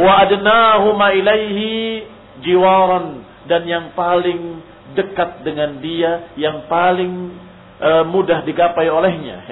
[0.01, 2.09] Wa adnahuma ilaihi
[2.41, 3.21] jiwaran.
[3.51, 4.63] Dan yang paling
[4.95, 7.35] dekat dengan dia, yang paling
[7.83, 9.43] uh, mudah digapai olehnya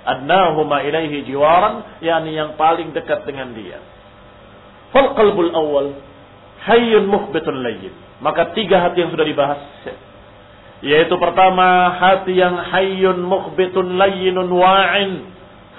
[0.00, 3.76] adnahuma ilaihi jiwaran yakni yang paling dekat dengan dia
[4.96, 5.92] fal qalbul awal
[6.64, 7.92] hayyun mukhbitun layyin
[8.24, 9.60] maka tiga hati yang sudah dibahas
[10.80, 15.28] Yaitu pertama hati yang hayyun mukhbitun layyinun wa'in.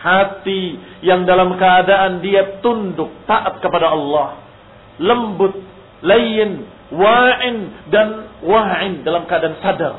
[0.01, 4.41] Hati yang dalam keadaan dia tunduk taat kepada Allah.
[5.01, 5.57] Lembut,
[6.05, 7.57] layyin, wa'in
[7.89, 8.07] dan
[8.43, 9.95] wa'in dalam keadaan sadar.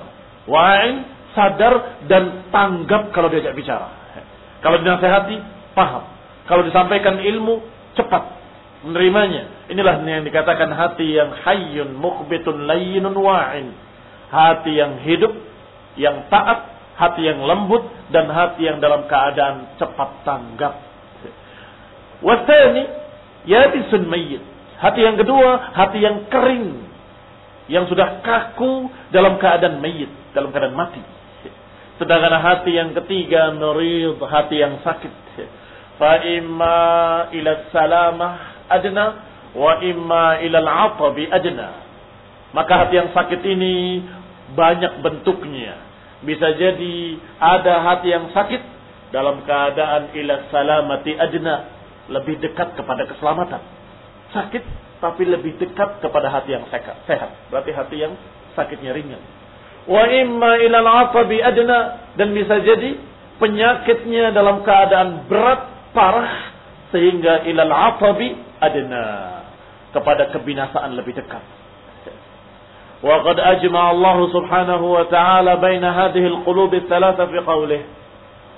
[0.47, 3.89] Wa'in, sadar dan tanggap kalau diajak bicara.
[4.61, 5.37] Kalau dinasehati,
[5.75, 6.05] paham.
[6.47, 7.65] Kalau disampaikan ilmu,
[7.97, 8.23] cepat
[8.87, 9.67] menerimanya.
[9.73, 13.73] Inilah yang dikatakan hati yang hayyun mukhbitun layyinun wa'in
[14.33, 15.37] hati yang hidup,
[16.01, 20.81] yang taat, hati yang lembut, dan hati yang dalam keadaan cepat tanggap.
[22.25, 22.89] Wasani,
[23.45, 24.41] yabisun mayyit.
[24.83, 26.91] Hati yang kedua, hati yang kering.
[27.71, 30.99] Yang sudah kaku dalam keadaan mayit, dalam keadaan mati.
[32.03, 35.15] Sedangkan hati yang ketiga, merid, hati yang sakit.
[36.03, 39.07] Fa imma ila salamah adna,
[39.55, 41.71] wa imma ila al-atabi adna.
[42.51, 44.03] Maka hati yang sakit ini
[44.59, 45.79] banyak bentuknya.
[46.27, 48.63] Bisa jadi ada hati yang sakit
[49.15, 51.71] dalam keadaan ila salamati adna,
[52.11, 53.63] lebih dekat kepada keselamatan
[54.33, 54.65] sakit
[55.03, 56.65] tapi lebih dekat kepada hati yang
[57.07, 57.31] sehat.
[57.51, 58.15] Berarti hati yang
[58.55, 59.19] sakitnya ringan.
[59.87, 63.03] Wa imma ilal afabi adna dan bisa jadi
[63.43, 66.55] penyakitnya dalam keadaan berat parah
[66.95, 69.05] sehingga ilal afabi adna
[69.91, 71.43] kepada kebinasaan lebih dekat.
[73.03, 78.02] Wa qad ajma Allah Subhanahu wa taala baina hadhihi al-qulub ath-thalatha fi qawlihi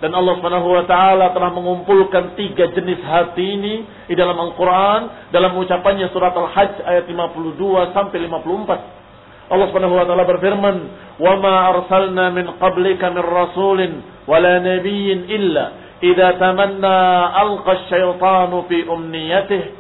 [0.05, 5.57] dan Allah Subhanahu wa taala telah mengumpulkan tiga jenis hati ini di dalam Al-Qur'an dalam
[5.57, 9.49] ucapannya surat Al-Hajj ayat 52 sampai 54.
[9.49, 10.77] Allah Subhanahu wa taala berfirman,
[11.17, 13.93] "Wa ma arsalna min qablika min rasulin
[14.29, 19.73] wala nabiyyin illa idza tamanna alqa asyaitanu fi umniyatihi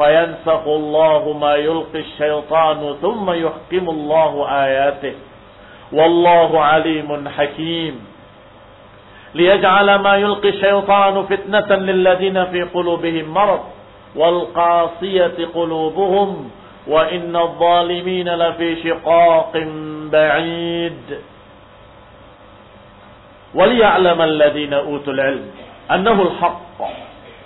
[0.00, 5.20] fayansakhu Allahu ma yulqi asyaitanu thumma yuhkimu Allahu ayatihi."
[5.92, 8.16] Wallahu alimun hakim.
[9.34, 13.60] ليجعل ما يلقي الشيطان فتنة للذين في قلوبهم مرض
[14.16, 16.50] والقاسية قلوبهم
[16.86, 19.52] وإن الظالمين لفي شقاق
[20.12, 21.08] بعيد.
[23.54, 25.46] وليعلم الذين أوتوا العلم
[25.90, 26.78] أنه الحق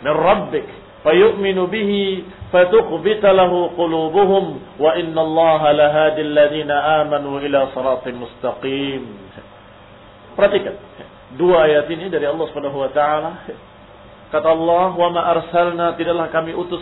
[0.02, 0.68] من ربك
[1.02, 4.44] فيؤمن به فتخبت له قلوبهم
[4.78, 9.02] وإن الله لهادي الذين آمنوا إلى صراط مستقيم.
[10.32, 10.74] Perhatikan
[11.36, 13.30] dua ayat ini dari Allah Subhanahu wa taala.
[14.32, 16.80] Kata Allah, "Wa ma arsalna tidaklah kami utus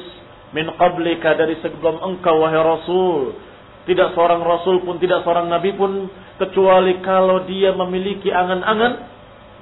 [0.55, 3.35] min qablika dari sebelum engkau wahai Rasul."
[3.81, 9.09] Tidak seorang rasul pun tidak seorang nabi pun kecuali kalau dia memiliki angan-angan,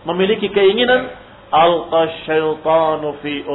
[0.04, 1.14] memiliki keinginan,
[1.48, 3.46] alqa syaitanu fi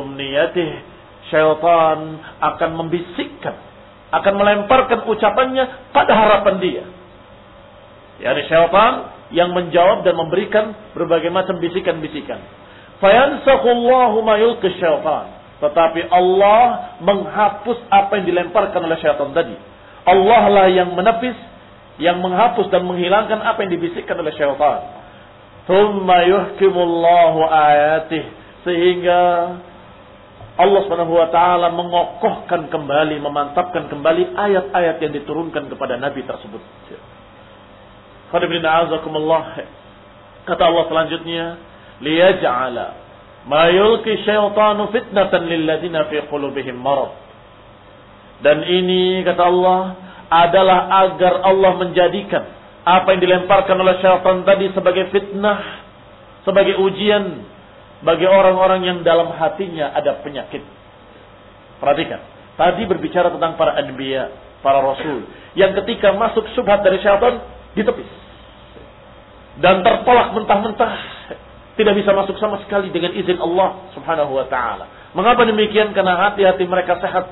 [1.30, 2.00] syaitan
[2.42, 3.56] akan membisikkan,
[4.12, 6.84] akan melemparkan ucapannya pada harapan dia.
[8.24, 12.40] Ya, syaitan yang menjawab dan memberikan berbagai macam bisikan-bisikan.
[13.02, 15.26] Fayansakhullahu ma syaitan.
[15.60, 19.58] Tetapi Allah menghapus apa yang dilemparkan oleh syaitan tadi.
[20.06, 21.36] Allah lah yang menepis,
[21.98, 24.80] yang menghapus dan menghilangkan apa yang dibisikkan oleh syaitan.
[25.66, 28.24] Thumma yuhkimullahu ayatih.
[28.64, 29.22] Sehingga
[30.54, 36.62] Allah Subhanahu wa taala mengokohkan kembali, memantapkan kembali ayat-ayat yang diturunkan kepada nabi tersebut.
[40.44, 41.46] Kata Allah selanjutnya,
[42.02, 42.88] liyaj'ala
[43.46, 47.14] ma yulqi syaitanu fitnatan lil ladzina fi qulubihim marad.
[48.42, 49.82] Dan ini kata Allah
[50.34, 52.44] adalah agar Allah menjadikan
[52.84, 55.86] apa yang dilemparkan oleh syaitan tadi sebagai fitnah,
[56.44, 57.46] sebagai ujian
[58.04, 60.66] bagi orang-orang yang dalam hatinya ada penyakit.
[61.80, 62.20] Perhatikan,
[62.60, 64.28] tadi berbicara tentang para anbiya,
[64.60, 65.24] para rasul,
[65.56, 67.40] yang ketika masuk subhat dari syaitan
[67.78, 68.23] ditepis
[69.62, 70.94] dan tertolak mentah-mentah,
[71.78, 75.14] tidak bisa masuk sama sekali dengan izin Allah Subhanahu wa taala.
[75.14, 75.94] Mengapa demikian?
[75.94, 77.26] Karena hati-hati mereka sehat,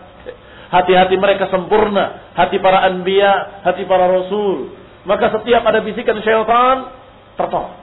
[0.69, 4.77] hati-hati mereka sempurna, hati para anbiya, hati para rasul.
[5.01, 6.93] Maka setiap ada bisikan syaitan
[7.37, 7.73] tertolak.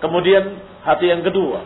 [0.00, 1.64] Kemudian hati yang kedua.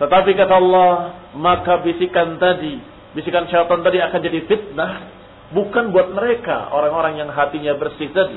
[0.00, 0.92] Tetapi kata Allah,
[1.36, 2.80] maka bisikan tadi,
[3.12, 4.92] bisikan syaitan tadi akan jadi fitnah.
[5.48, 8.36] Bukan buat mereka, orang-orang yang hatinya bersih tadi.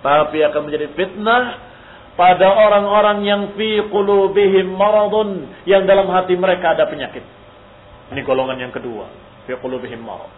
[0.00, 1.42] Tapi akan menjadi fitnah
[2.16, 5.52] pada orang-orang yang fi qulubihim maradun.
[5.68, 7.22] Yang dalam hati mereka ada penyakit.
[8.12, 9.12] Ini golongan yang kedua.
[9.44, 10.32] Fi qulubihim marad.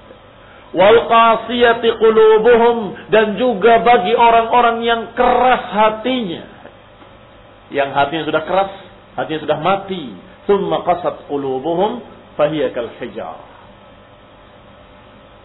[0.74, 3.08] Wal qasiyati qulubuhum.
[3.14, 6.44] Dan juga bagi orang-orang yang keras hatinya.
[7.70, 8.72] Yang hatinya sudah keras,
[9.14, 10.04] hatinya sudah mati.
[10.50, 12.02] Thumma qasat qulubuhum
[12.34, 13.38] fahiya kal hijar.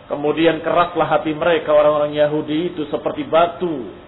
[0.09, 4.02] Kemudian keraslah hati mereka orang-orang Yahudi itu seperti batu.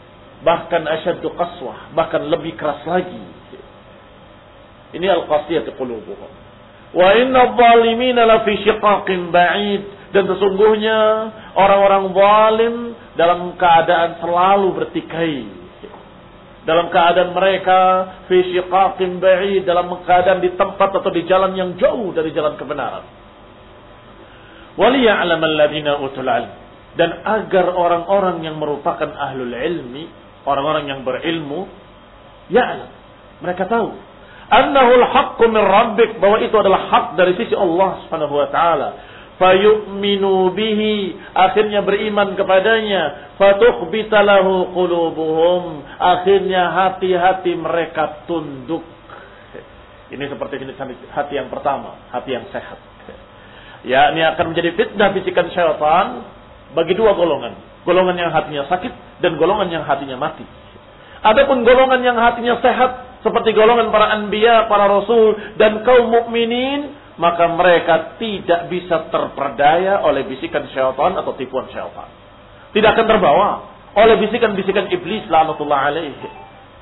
[0.46, 3.20] Bahkan asyaddu qaswah, bahkan lebih keras lagi.
[4.94, 6.32] Ini al-qasiyah qulubuhum.
[6.96, 9.84] Wa inna adh-dhalimina la fi shiqaqin ba'id
[10.16, 11.00] dan sesungguhnya
[11.58, 12.76] orang-orang zalim
[13.20, 15.66] dalam keadaan selalu bertikai.
[16.64, 17.80] Dalam keadaan mereka
[18.32, 23.04] fi shiqaqin ba'id dalam keadaan di tempat atau di jalan yang jauh dari jalan kebenaran.
[24.80, 30.08] Waliya'lam alladziina utul 'ilm dan agar orang-orang yang merupakan ahlul ilmi,
[30.46, 31.68] orang-orang yang berilmu,
[32.50, 32.90] ya'lam.
[33.44, 34.16] Mereka tahu
[34.50, 38.90] annahul haqqu min rabbik bahwa itu adalah hak dari sisi Allah Subhanahu wa taala.
[39.36, 48.86] Fayu'minu bihi akhirnya beriman kepadanya fatukhbita lahu qulubuhum akhirnya hati-hati mereka tunduk.
[50.08, 50.78] Ini seperti jenis
[51.12, 52.80] hati yang pertama, hati yang sehat.
[53.86, 56.26] Ya, ini akan menjadi fitnah bisikan syaitan
[56.72, 57.84] bagi dua golongan.
[57.84, 60.44] Golongan yang hatinya sakit dan golongan yang hatinya mati.
[61.26, 67.50] Adapun golongan yang hatinya sehat seperti golongan para anbiya, para rasul dan kaum mukminin, maka
[67.50, 72.06] mereka tidak bisa terperdaya oleh bisikan syaitan atau tipuan syaitan.
[72.76, 73.48] Tidak akan terbawa
[73.96, 76.30] oleh bisikan-bisikan iblis laknatullah alaihi.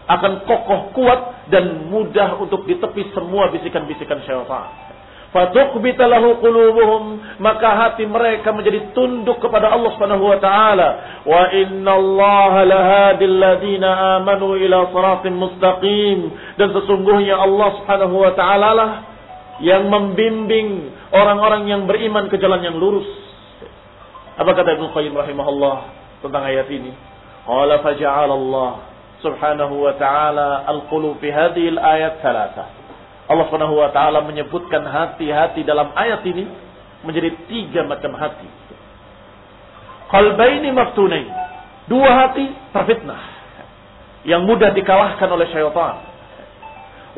[0.04, 4.93] Akan kokoh kuat dan mudah untuk ditepis semua bisikan-bisikan syaitan.
[5.34, 7.04] Fatuqbita lahu qulubuhum.
[7.42, 10.90] Maka hati mereka menjadi tunduk kepada Allah Subhanahu wa taala.
[11.26, 16.20] Wa innallaha lahadil ladina amanu ila siratin mustaqim.
[16.62, 18.92] Dan sesungguhnya Allah Subhanahu wa taala lah
[19.60, 23.10] yang membimbing orang-orang yang beriman ke jalan yang lurus.
[24.38, 25.78] Apa kata Ibnu Qayyim rahimahullah
[26.26, 26.94] tentang ayat ini?
[27.46, 28.94] Qala faja'ala Allah
[29.24, 32.83] subhanahu wa ta'ala al-qulub fi hadhihi al-ayat thalathah
[33.34, 36.46] Allah Subhanahu wa taala menyebutkan hati-hati dalam ayat ini
[37.04, 38.48] menjadi tiga macam hati.
[40.14, 41.28] Qalbaini maftunain.
[41.90, 43.22] Dua hati terfitnah.
[44.24, 45.96] Yang mudah dikalahkan oleh syaitan.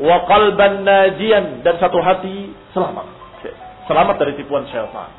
[0.00, 3.06] Wa qalban najian dan satu hati selamat.
[3.86, 5.12] Selamat dari tipuan syaitan.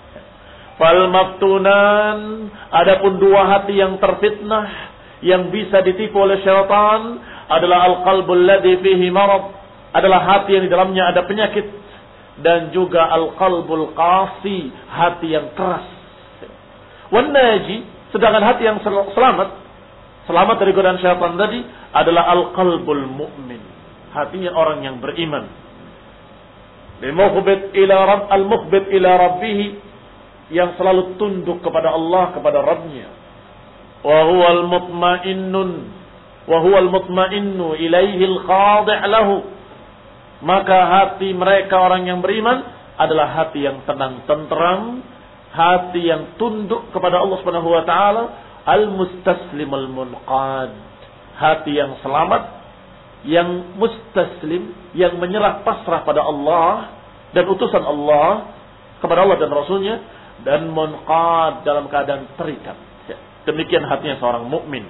[0.78, 4.94] Fal maftunan adapun dua hati yang terfitnah
[5.26, 7.18] yang bisa ditipu oleh syaitan
[7.50, 9.57] adalah al-qalbul ladzi fihi marad
[9.98, 11.66] adalah hati yang di dalamnya ada penyakit
[12.38, 15.86] dan juga al-qalbul qasi, hati yang keras.
[17.10, 17.82] Wan naji,
[18.14, 19.50] sedangkan hati yang selamat,
[20.30, 21.66] selamat dari godaan syaitan tadi
[21.98, 23.62] adalah al-qalbul mu'min,
[24.14, 25.50] hatinya orang yang beriman.
[27.02, 29.60] Bimukhbit ila rabb al-mukhbit ila rabbih
[30.54, 33.08] yang selalu tunduk kepada Allah, kepada Rabbnya.
[34.02, 35.70] Wa huwal mutmainnun
[36.48, 39.57] wa huwal mutmainnu ilaihi al-khadi' lahu
[40.42, 42.62] maka hati mereka orang yang beriman
[42.98, 45.02] adalah hati yang tenang tentram,
[45.54, 48.24] hati yang tunduk kepada Allah Subhanahu wa taala,
[48.66, 50.72] al-mustaslim al-munqad.
[51.38, 52.44] Hati yang selamat,
[53.26, 56.98] yang mustaslim, yang menyerah pasrah pada Allah
[57.34, 58.58] dan utusan Allah
[58.98, 59.96] kepada Allah dan Rasulnya
[60.42, 62.78] dan munqad dalam keadaan terikat.
[63.46, 64.86] Demikian hatinya seorang mukmin.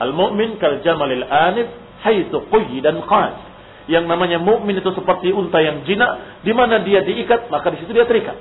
[0.00, 1.68] Al-mu'min kal jamalil anif
[2.04, 2.44] haitsu
[2.84, 3.47] dan qad
[3.88, 7.96] yang namanya mukmin itu seperti unta yang jinak, di mana dia diikat, maka di situ
[7.96, 8.36] dia terikat.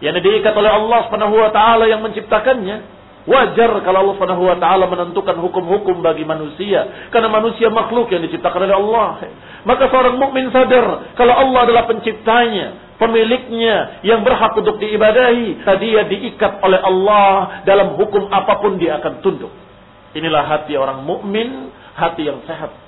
[0.00, 2.96] Yang diikat oleh Allah Subhanahu wa taala yang menciptakannya.
[3.28, 8.64] Wajar kalau Allah Subhanahu wa taala menentukan hukum-hukum bagi manusia, karena manusia makhluk yang diciptakan
[8.64, 9.08] oleh Allah.
[9.68, 16.64] Maka seorang mukmin sadar kalau Allah adalah penciptanya, pemiliknya yang berhak untuk diibadahi, dia diikat
[16.64, 19.52] oleh Allah dalam hukum apa pun dia akan tunduk.
[20.16, 22.86] Inilah hati orang mukmin, hati yang sehat.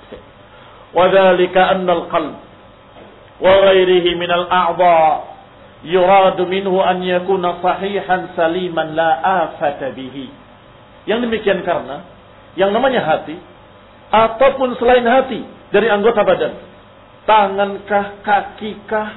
[0.94, 2.34] وذلك أن القلب
[3.40, 5.24] وغيره من الأعضاء
[5.84, 9.10] يراد منه أن يكون صحيحا سليما لا
[9.44, 10.16] آفة به
[11.04, 12.00] yang demikian karena
[12.56, 13.36] yang namanya hati
[14.08, 16.56] ataupun selain hati dari anggota badan
[17.28, 19.08] tangankah kakikah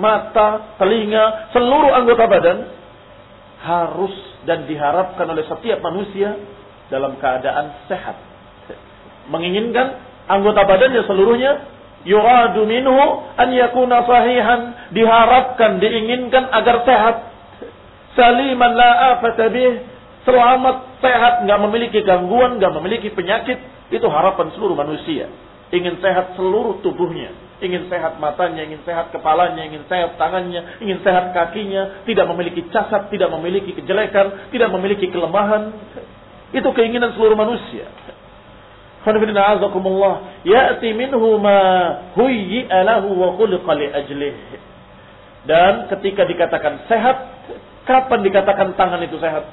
[0.00, 2.58] mata telinga seluruh anggota badan
[3.60, 4.14] harus
[4.48, 6.32] dan diharapkan oleh setiap manusia
[6.88, 8.16] dalam keadaan sehat
[9.28, 11.51] menginginkan anggota badannya seluruhnya
[12.03, 12.99] yuradu minhu
[13.39, 17.15] an yakuna sahihan diharapkan diinginkan agar sehat.
[18.13, 19.49] Saliman la afata
[20.23, 23.57] selamat sehat nggak memiliki gangguan nggak memiliki penyakit
[23.89, 25.27] itu harapan seluruh manusia.
[25.73, 31.31] Ingin sehat seluruh tubuhnya ingin sehat matanya ingin sehat kepalanya ingin sehat tangannya ingin sehat
[31.31, 35.71] kakinya tidak memiliki cacat tidak memiliki kejelekan tidak memiliki kelemahan.
[36.53, 37.89] Itu keinginan seluruh manusia
[40.43, 41.59] Ya'ti minhu ma
[42.15, 44.31] huyyi'a lahu wa khuliqa li.
[45.43, 47.17] Dan ketika dikatakan sehat,
[47.83, 49.43] kapan dikatakan tangan itu sehat?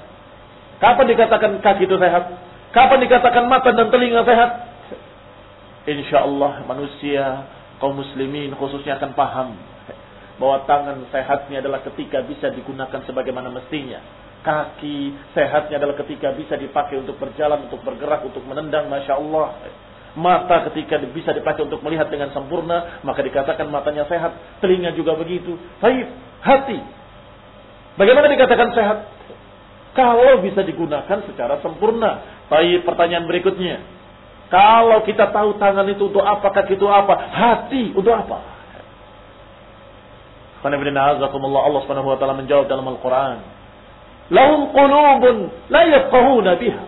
[0.78, 2.24] Kapan dikatakan kaki itu sehat?
[2.70, 4.50] Kapan dikatakan mata dan telinga sehat?
[5.90, 7.50] Insya Allah manusia,
[7.82, 9.48] kaum muslimin khususnya akan paham
[10.38, 13.98] bahwa tangan sehatnya adalah ketika bisa digunakan sebagaimana mestinya.
[14.40, 19.52] Kaki sehatnya adalah ketika bisa dipakai untuk berjalan, untuk bergerak, untuk menendang, masya Allah.
[20.16, 24.32] Mata ketika bisa dipakai untuk melihat dengan sempurna, maka dikatakan matanya sehat.
[24.64, 25.60] Telinga juga begitu.
[25.78, 26.08] Baik,
[26.40, 26.80] hati.
[28.00, 28.98] Bagaimana dikatakan sehat?
[29.92, 32.42] Kalau bisa digunakan secara sempurna.
[32.48, 34.00] Baik, pertanyaan berikutnya.
[34.50, 38.40] Kalau kita tahu tangan itu untuk apa, kaki itu apa, hati untuk apa?
[40.64, 43.59] Allah Subhanahu wa taala menjawab dalam Al-Qur'an.
[44.30, 46.82] Lahum qulubun la yafqahuna biha.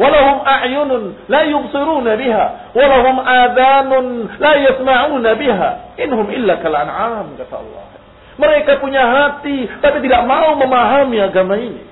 [0.00, 2.44] A'yunun la yubsiruna biha.
[2.72, 4.06] Walahum adhanun
[4.38, 5.70] la yasma'una biha.
[5.98, 7.84] Inhum illa kal an'am kata Allah.
[8.40, 11.84] Mereka punya hati tapi tidak mau memahami agama ini.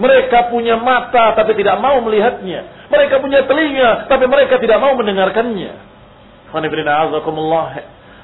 [0.00, 2.88] Mereka punya mata tapi tidak mau melihatnya.
[2.88, 5.72] Mereka punya telinga tapi mereka tidak mau mendengarkannya.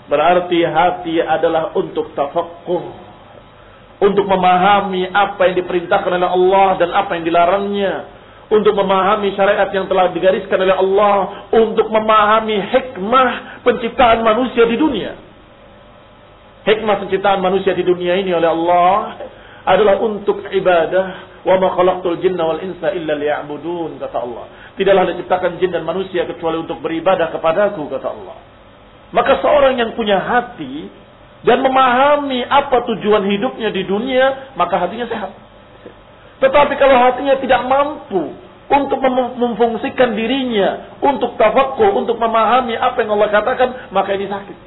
[0.08, 3.07] Berarti hati adalah untuk tafakkur.
[3.98, 7.94] Untuk memahami apa yang diperintahkan oleh Allah dan apa yang dilarangnya.
[8.48, 11.16] Untuk memahami syariat yang telah digariskan oleh Allah.
[11.50, 15.12] Untuk memahami hikmah penciptaan manusia di dunia.
[16.62, 18.96] Hikmah penciptaan manusia di dunia ini oleh Allah
[19.66, 21.06] adalah untuk ibadah.
[21.42, 24.44] Wa ma khalaqtul jinna wal insa illa liya'budun kata Allah.
[24.78, 28.36] Tidaklah diciptakan jin dan manusia kecuali untuk beribadah kepadaku kata Allah.
[29.10, 30.92] Maka seorang yang punya hati
[31.46, 35.30] dan memahami apa tujuan hidupnya di dunia, maka hatinya sehat.
[36.38, 38.34] Tetapi kalau hatinya tidak mampu
[38.68, 38.98] untuk
[39.38, 44.58] memfungsikan dirinya, untuk tafakkur, untuk memahami apa yang Allah katakan, maka ini sakit.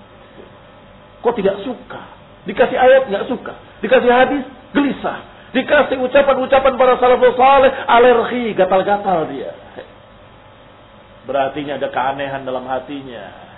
[1.21, 2.01] Kok tidak suka?
[2.49, 3.53] Dikasih ayat nggak suka,
[3.85, 4.43] dikasih hadis
[4.73, 5.21] gelisah,
[5.53, 9.53] dikasih ucapan-ucapan para salafus saleh alergi, gatal-gatal dia.
[11.29, 13.50] Berarti ada keanehan dalam hatinya.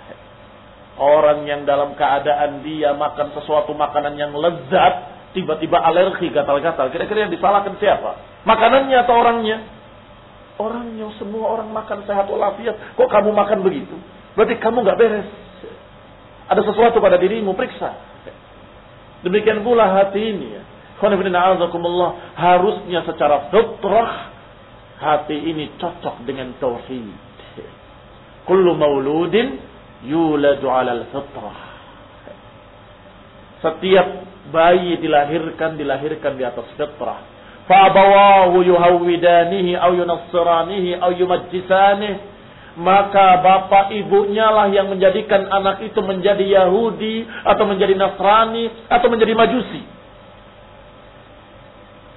[0.94, 4.94] Orang yang dalam keadaan dia makan sesuatu makanan yang lezat,
[5.34, 6.94] tiba-tiba alergi gatal-gatal.
[6.94, 8.42] Kira-kira yang disalahkan siapa?
[8.46, 9.58] Makanannya atau orangnya?
[10.54, 12.94] Orangnya semua orang makan sehat walafiat.
[12.94, 13.98] Kok kamu makan begitu?
[14.38, 15.28] Berarti kamu nggak beres.
[16.46, 17.90] Ada sesuatu pada dirimu, periksa.
[19.26, 20.62] Demikian pula hati ini ya.
[22.38, 24.30] Harusnya secara fitrah
[25.02, 27.10] hati ini cocok dengan tauhid.
[28.46, 29.73] Kullu mauludin
[30.04, 31.58] yuladu alal fitrah.
[33.64, 34.08] Setiap
[34.52, 37.24] bayi dilahirkan dilahirkan di atas fitrah.
[37.64, 41.12] Fa'abawahu yuhawwidanihi au yunassiranihi au
[42.74, 49.32] maka bapak ibunya lah yang menjadikan anak itu menjadi Yahudi atau menjadi Nasrani atau menjadi
[49.38, 49.82] Majusi.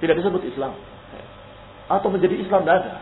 [0.02, 0.74] Tidak disebut Islam.
[1.86, 2.92] Atau menjadi Islam tidak ada.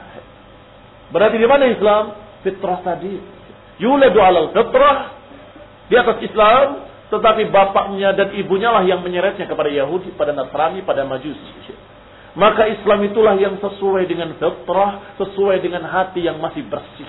[1.11, 2.05] Berarti di mana Islam?
[2.45, 3.36] Fitrah tadi
[3.81, 5.17] yuladu alal fitrah
[5.87, 11.07] di atas Islam, tetapi bapaknya dan ibunya lah yang menyeretnya kepada Yahudi, pada Nasrani, pada
[11.07, 11.75] Majusi.
[12.37, 17.09] Maka Islam itulah yang sesuai dengan fitrah, sesuai dengan hati yang masih bersih.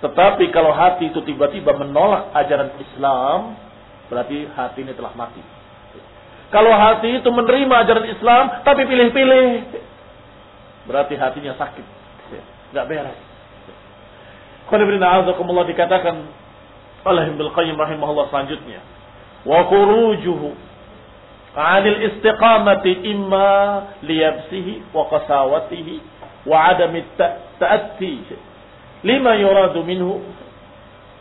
[0.00, 3.60] Tetapi kalau hati itu tiba-tiba menolak ajaran Islam,
[4.08, 5.44] berarti hati ini telah mati.
[6.48, 9.46] Kalau hati itu menerima ajaran Islam, tapi pilih-pilih,
[10.88, 11.86] berarti hatinya sakit.
[12.72, 13.29] Gak beres.
[14.70, 15.26] Qanibina
[15.66, 16.16] dikatakan
[17.04, 18.80] oleh Ibnu Qayyim rahimahullah selanjutnya.
[19.42, 20.70] Wa khurujuhu
[21.56, 23.50] anil istiqamati imma
[24.06, 25.94] liyabsihi wa qasawatihi
[26.46, 27.02] wa adami
[27.58, 28.14] ta'atti
[29.02, 30.22] lima yuradu minhu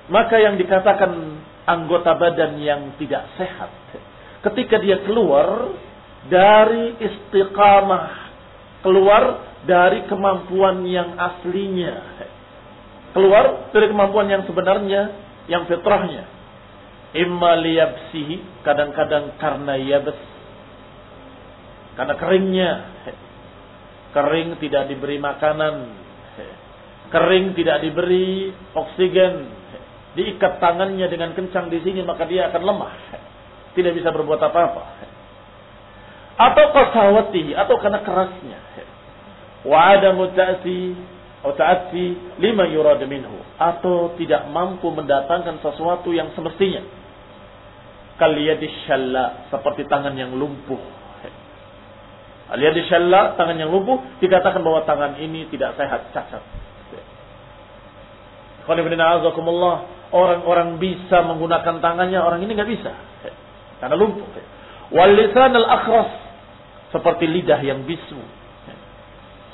[0.10, 3.74] maka yang dikatakan anggota badan yang tidak sehat
[4.46, 5.74] ketika dia keluar
[6.30, 8.30] dari istiqamah
[8.86, 9.24] keluar
[9.66, 12.22] dari kemampuan yang aslinya
[13.14, 15.02] keluar dari kemampuan yang sebenarnya,
[15.50, 16.26] yang fitrahnya.
[17.18, 20.20] Imma liyabsihi, kadang-kadang karena yabes.
[21.98, 22.72] Karena keringnya.
[24.10, 25.76] Kering tidak diberi makanan.
[27.10, 29.58] Kering tidak diberi oksigen.
[30.18, 32.94] Diikat tangannya dengan kencang di sini, maka dia akan lemah.
[33.74, 34.84] Tidak bisa berbuat apa-apa.
[36.40, 38.60] Atau kasawati, atau karena kerasnya.
[39.66, 40.32] Wa adamu
[41.44, 43.40] ta'ati lima yurad minhu.
[43.56, 46.84] Atau tidak mampu mendatangkan sesuatu yang semestinya.
[48.20, 50.80] Kaliyadis syalla seperti tangan yang lumpuh.
[52.52, 56.44] Aliyadis syalla tangan yang lumpuh dikatakan bahwa tangan ini tidak sehat cacat.
[60.10, 62.92] Orang-orang bisa menggunakan tangannya orang ini nggak bisa.
[63.80, 64.28] Karena lumpuh.
[64.92, 66.10] Wal lisan al akhras
[66.90, 68.39] seperti lidah yang bisu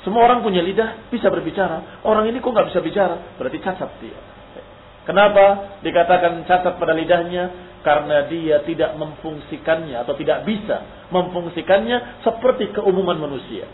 [0.06, 1.98] Semua orang punya lidah, bisa berbicara.
[2.06, 3.34] Orang ini kok nggak bisa bicara?
[3.42, 4.14] Berarti cacat dia.
[5.02, 7.74] Kenapa dikatakan cacat pada lidahnya?
[7.82, 13.66] Karena dia tidak memfungsikannya atau tidak bisa memfungsikannya seperti keumuman manusia.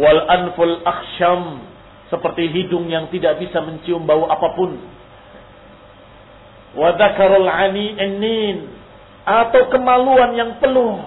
[0.00, 1.60] Wal anful akhsham
[2.08, 4.80] seperti hidung yang tidak bisa mencium bau apa pun.
[6.72, 8.56] Wadakarul ani enin
[9.28, 11.04] atau kemaluan yang peluh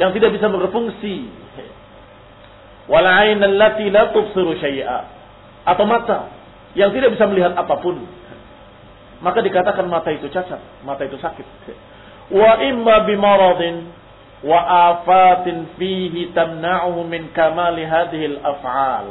[0.00, 1.39] yang tidak bisa berfungsi.
[2.90, 4.98] Wal ain allati la tubsiru syai'a
[5.62, 6.26] atau mata
[6.74, 8.02] yang tidak bisa melihat apa pun.
[9.22, 11.46] Maka dikatakan mata itu cacat, mata itu sakit.
[12.34, 13.94] Wa imma bimaradin
[14.42, 14.58] wa
[14.90, 19.06] afatin fihi tamna'uhu min kamali hadhihi al-af'al.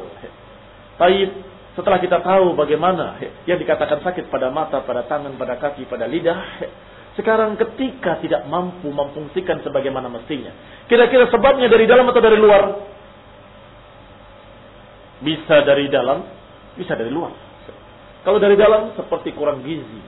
[1.00, 1.30] Baik,
[1.78, 3.16] setelah kita tahu bagaimana
[3.48, 6.68] yang dikatakan sakit pada mata, pada tangan, pada kaki, pada lidah,
[7.16, 10.52] sekarang ketika tidak mampu memfungsikan sebagaimana mestinya.
[10.92, 12.64] Kira-kira sebabnya dari dalam atau dari luar?
[15.20, 16.24] Bisa dari dalam,
[16.80, 17.32] bisa dari luar.
[18.24, 20.02] Kalau dari dalam seperti kurang gizi.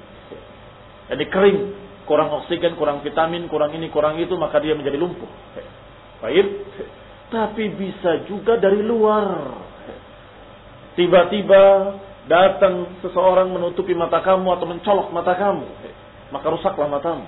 [1.11, 1.59] Jadi kering,
[2.07, 5.27] kurang oksigen, kurang vitamin, kurang ini, kurang itu, maka dia menjadi lumpuh.
[6.23, 6.47] Baik.
[7.31, 9.55] Tapi bisa juga dari luar.
[10.99, 11.63] Tiba-tiba
[12.27, 15.65] datang seseorang menutupi mata kamu atau mencolok mata kamu.
[16.35, 17.23] Maka rusaklah matamu.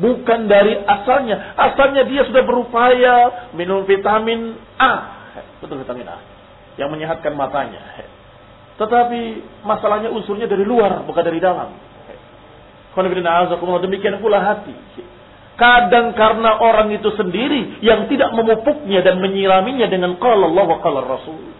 [0.00, 1.56] Bukan dari asalnya.
[1.60, 3.16] Asalnya dia sudah berupaya
[3.52, 4.92] minum vitamin A.
[5.60, 6.39] Betul vitamin A.
[6.78, 7.80] Yang menyehatkan matanya.
[8.80, 9.20] Tetapi
[9.66, 11.76] masalahnya unsurnya dari luar, bukan dari dalam.
[13.84, 14.74] Demikian pula hati.
[15.60, 21.04] Kadang karena orang itu sendiri yang tidak memupuknya dan menyiraminya dengan qala Allah wa qala
[21.04, 21.52] Rasul.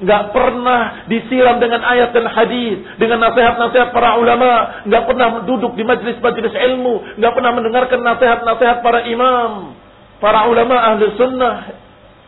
[0.00, 5.84] Gak pernah disiram dengan ayat dan hadis, dengan nasihat-nasihat para ulama, gak pernah duduk di
[5.84, 9.76] majlis-majlis ilmu, gak pernah mendengarkan nasihat-nasihat para imam,
[10.20, 11.72] para ulama ahli sunnah.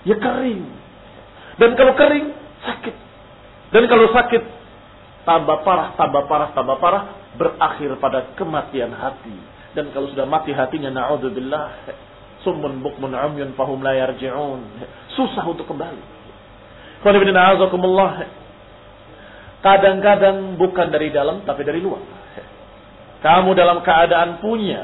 [0.08, 0.81] Ya kering.
[1.62, 2.34] Dan kalau kering,
[2.66, 2.94] sakit.
[3.70, 4.42] Dan kalau sakit,
[5.22, 7.02] tambah parah, tambah parah, tambah parah,
[7.38, 9.30] berakhir pada kematian hati.
[9.78, 11.86] Dan kalau sudah mati hatinya, na'udzubillah,
[12.42, 14.58] summun bukmun umyun fahum la yarji'un.
[15.14, 16.02] Susah untuk kembali.
[19.62, 22.02] Kadang-kadang bukan dari dalam, tapi dari luar.
[23.22, 24.82] Kamu dalam keadaan punya,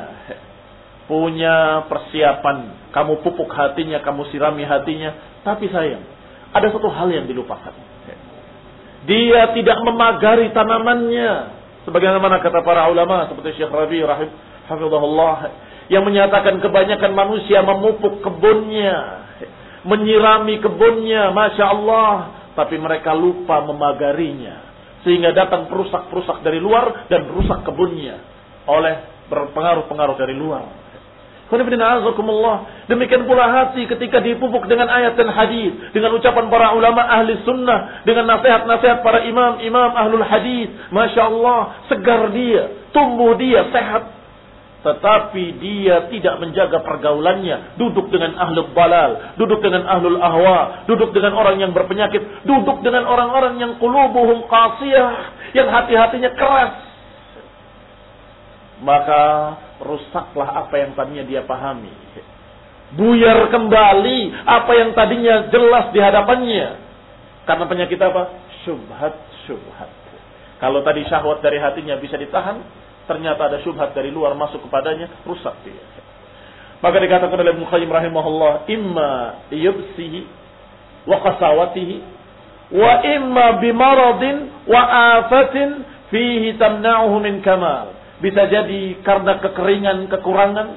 [1.10, 2.86] punya persiapan.
[2.94, 5.42] Kamu pupuk hatinya, kamu sirami hatinya.
[5.42, 6.17] Tapi sayang,
[6.52, 7.74] ada satu hal yang dilupakan.
[9.08, 11.56] Dia tidak memagari tanamannya.
[11.88, 14.28] Sebagaimana kata para ulama seperti Syekh Rabi rahim
[14.68, 15.36] hafizahullah
[15.88, 19.24] yang menyatakan kebanyakan manusia memupuk kebunnya,
[19.88, 22.12] menyirami kebunnya, masya Allah,
[22.52, 24.68] tapi mereka lupa memagarinya,
[25.00, 28.20] sehingga datang perusak-perusak dari luar dan rusak kebunnya
[28.68, 30.87] oleh berpengaruh-pengaruh dari luar.
[31.48, 38.04] Demikian pula hati ketika dipupuk dengan ayat dan hadis, dengan ucapan para ulama ahli sunnah,
[38.04, 40.68] dengan nasihat-nasihat para imam-imam ahlul hadis.
[40.92, 44.18] Masya Allah, segar dia, tumbuh dia, sehat.
[44.78, 47.80] Tetapi dia tidak menjaga pergaulannya.
[47.80, 53.08] Duduk dengan ahlul balal, duduk dengan ahlul ahwa, duduk dengan orang yang berpenyakit, duduk dengan
[53.08, 55.12] orang-orang yang kulubuhum qasiyah,
[55.56, 56.87] yang hati-hatinya keras.
[58.78, 59.22] Maka
[59.82, 61.90] rusaklah apa yang tadinya dia pahami.
[62.88, 66.68] Buyar kembali apa yang tadinya jelas di hadapannya.
[67.44, 68.22] Karena penyakit apa?
[68.64, 69.14] Subhat,
[69.44, 69.90] subhat.
[70.58, 72.58] Kalau tadi syahwat dari hatinya bisa ditahan,
[73.06, 75.80] ternyata ada syubhat dari luar masuk kepadanya, rusak dia.
[76.78, 79.10] Maka dikatakan oleh Qayyim rahimahullah, imma
[79.50, 80.20] yubsihi
[81.08, 81.96] wa qasawatihi
[82.68, 84.36] wa imma bimaradin
[84.68, 84.82] wa
[85.18, 87.97] afatin fihi tamna'uhu min kamal.
[88.18, 90.68] Bisa jadi karena kekeringan, kekurangan.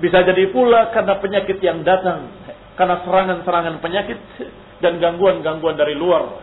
[0.00, 2.32] Bisa jadi pula karena penyakit yang datang.
[2.74, 4.18] Karena serangan-serangan penyakit
[4.82, 6.40] dan gangguan-gangguan dari luar.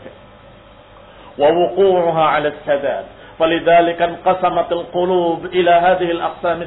[1.36, 3.06] Wa wuqu'uha 'ala sadad.
[3.42, 6.62] Falidhalika qasamatil qulub ila hadhihi al-aqsam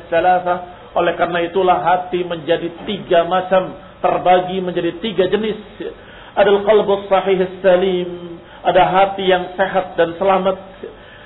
[0.95, 5.59] Oleh karena itulah hati menjadi tiga macam, terbagi menjadi tiga jenis.
[6.35, 10.59] Ada qalbu sahih salim, ada hati yang sehat dan selamat.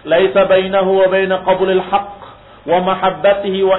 [0.09, 2.19] Laisa bainahu wa baina qabulil haqq
[2.65, 3.77] wa mahabbatihi wa.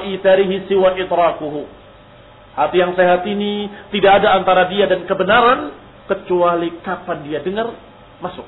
[2.59, 5.73] Hati yang sehat ini tidak ada antara dia dan kebenaran
[6.09, 7.73] kecuali kapan dia dengar
[8.21, 8.45] masuk.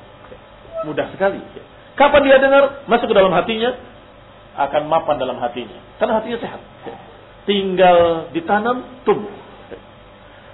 [0.86, 1.38] Mudah sekali.
[1.94, 3.72] Kapan dia dengar masuk ke dalam hatinya
[4.58, 5.78] akan mapan dalam hatinya.
[5.96, 6.60] Karena hatinya sehat.
[7.48, 9.32] Tinggal ditanam tumbuh.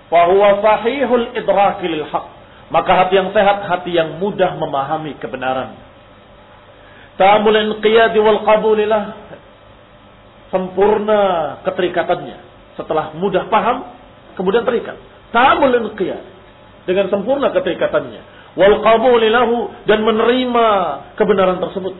[0.09, 2.26] Fahuwa sahihul idraki lil haq.
[2.68, 5.88] Maka hati yang sehat, hati yang mudah memahami kebenaran.
[7.18, 9.02] Ta'amul inqiyadi wal qabulilah
[10.54, 11.20] sempurna
[11.66, 12.38] keterikatannya.
[12.78, 13.90] Setelah mudah paham,
[14.38, 14.96] kemudian terikat.
[15.34, 16.24] Ta'amul qiyas.
[16.88, 18.22] dengan sempurna keterikatannya.
[18.56, 20.66] Wal qabulilahu dan menerima
[21.20, 21.92] kebenaran tersebut.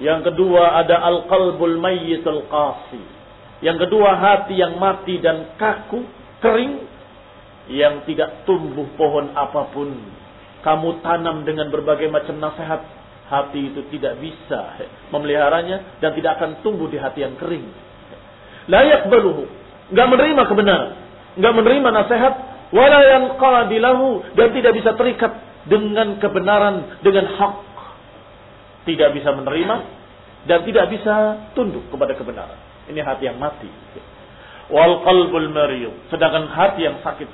[0.00, 3.02] Yang kedua ada al-qalbul mayyitul qasi.
[3.60, 6.06] Yang kedua hati yang mati dan kaku,
[6.40, 6.88] kering
[7.68, 9.92] yang tidak tumbuh pohon apa pun.
[10.64, 12.80] Kamu tanam dengan berbagai macam nasihat,
[13.30, 14.82] hati itu tidak bisa
[15.14, 17.70] memeliharanya dan tidak akan tumbuh di hati yang kering.
[18.66, 19.46] Layak beluhu,
[19.94, 20.90] nggak menerima kebenaran,
[21.38, 22.34] nggak menerima nasihat,
[22.74, 25.32] wala yanqadilahu dan tidak bisa terikat
[25.70, 27.54] dengan kebenaran, dengan hak
[28.90, 29.76] tidak bisa menerima
[30.48, 31.14] dan tidak bisa
[31.52, 32.56] tunduk kepada kebenaran.
[32.88, 33.68] Ini hati yang mati.
[34.70, 37.28] Wal qalbul marid, sedangkan hati yang sakit.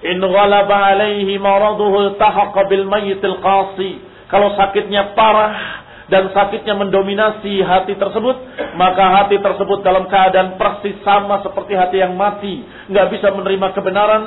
[0.00, 4.00] In ghalaba alaihi maraduhu tahaqqa bil mayyitil qasi.
[4.30, 8.36] Kalau sakitnya parah dan sakitnya mendominasi hati tersebut,
[8.78, 14.22] maka hati tersebut dalam keadaan persis sama seperti hati yang mati, nggak bisa menerima kebenaran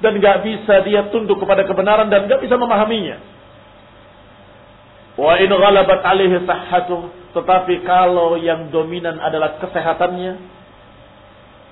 [0.00, 3.16] dan nggak bisa dia tunduk kepada kebenaran dan nggak bisa memahaminya.
[5.16, 10.36] Wa in ghalabat alaihi sahhatu, tetapi kalau yang dominan adalah kesehatannya,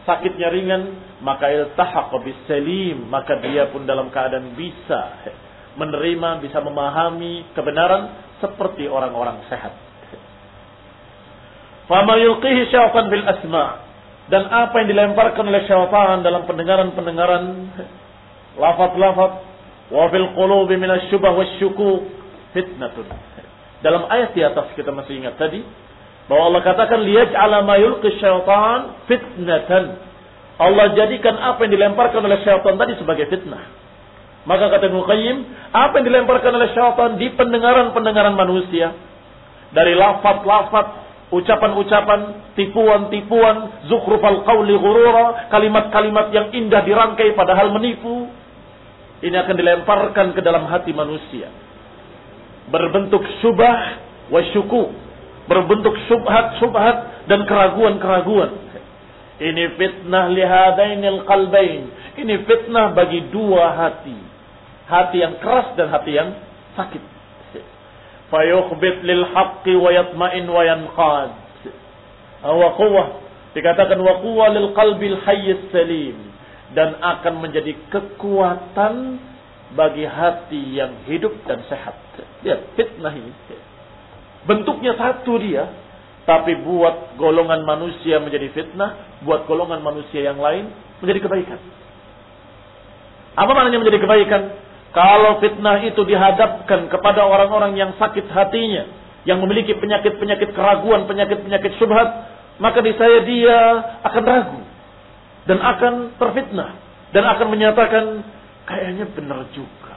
[0.08, 0.82] sakitnya ringan,
[1.20, 5.00] maka iltahaqa bisalim, maka dia pun dalam keadaan bisa
[5.74, 9.74] menerima, bisa memahami kebenaran seperti orang-orang sehat.
[11.84, 13.70] Fama yulqihi syaitan bil asma'
[14.32, 17.44] dan apa yang dilemparkan oleh syaitan dalam pendengaran-pendengaran
[18.56, 19.32] lafaz-lafaz
[19.92, 22.08] wa fil qulubi minasyubah wasyukuk
[22.56, 23.04] fitnatun
[23.84, 25.60] dalam ayat di atas kita masih ingat tadi
[26.24, 30.00] bahwa Allah katakan liyaj'ala ma yulqi syaitan fitnatan.
[30.56, 33.68] Allah jadikan apa yang dilemparkan oleh syaitan tadi sebagai fitnah.
[34.44, 35.02] Maka kata Ibnu
[35.72, 38.92] apa yang dilemparkan oleh syaitan di pendengaran-pendengaran manusia
[39.72, 48.28] dari lafaz-lafaz ucapan-ucapan, tipuan-tipuan, zukhrufal qawli ghurura, kalimat-kalimat yang indah dirangkai padahal menipu.
[49.24, 51.48] Ini akan dilemparkan ke dalam hati manusia
[52.68, 54.00] berbentuk syubah
[54.32, 54.84] wa syuku,
[55.50, 58.52] berbentuk subhat-subhat dan keraguan-keraguan.
[59.34, 61.82] Ini fitnah lihadainil qalbain.
[62.14, 64.18] Ini fitnah bagi dua hati.
[64.84, 66.36] Hati yang keras dan hati yang
[66.76, 67.02] sakit.
[68.28, 71.30] Fayukhbit lil haqqi wa yatma'in wa yanqad.
[72.44, 73.08] Wa quwwah.
[73.56, 76.16] Dikatakan wa quwwah lil qalbil hayyis salim.
[76.74, 79.22] Dan akan menjadi kekuatan
[79.78, 81.94] bagi hati yang hidup dan sehat.
[82.44, 83.32] Lihat, fitnah ini.
[84.44, 85.70] Bentuknya satu dia,
[86.24, 90.68] tapi buat golongan manusia menjadi fitnah, buat golongan manusia yang lain
[91.00, 91.60] menjadi kebaikan.
[93.34, 94.42] Apa maknanya menjadi kebaikan?
[94.94, 98.86] Kalau fitnah itu dihadapkan kepada orang-orang yang sakit hatinya,
[99.26, 102.08] yang memiliki penyakit-penyakit keraguan, penyakit-penyakit syubhat,
[102.62, 103.58] maka saya dia
[104.06, 104.60] akan ragu
[105.50, 106.78] dan akan terfitnah
[107.10, 108.04] dan akan menyatakan
[108.64, 109.96] Kayaknya benar juga.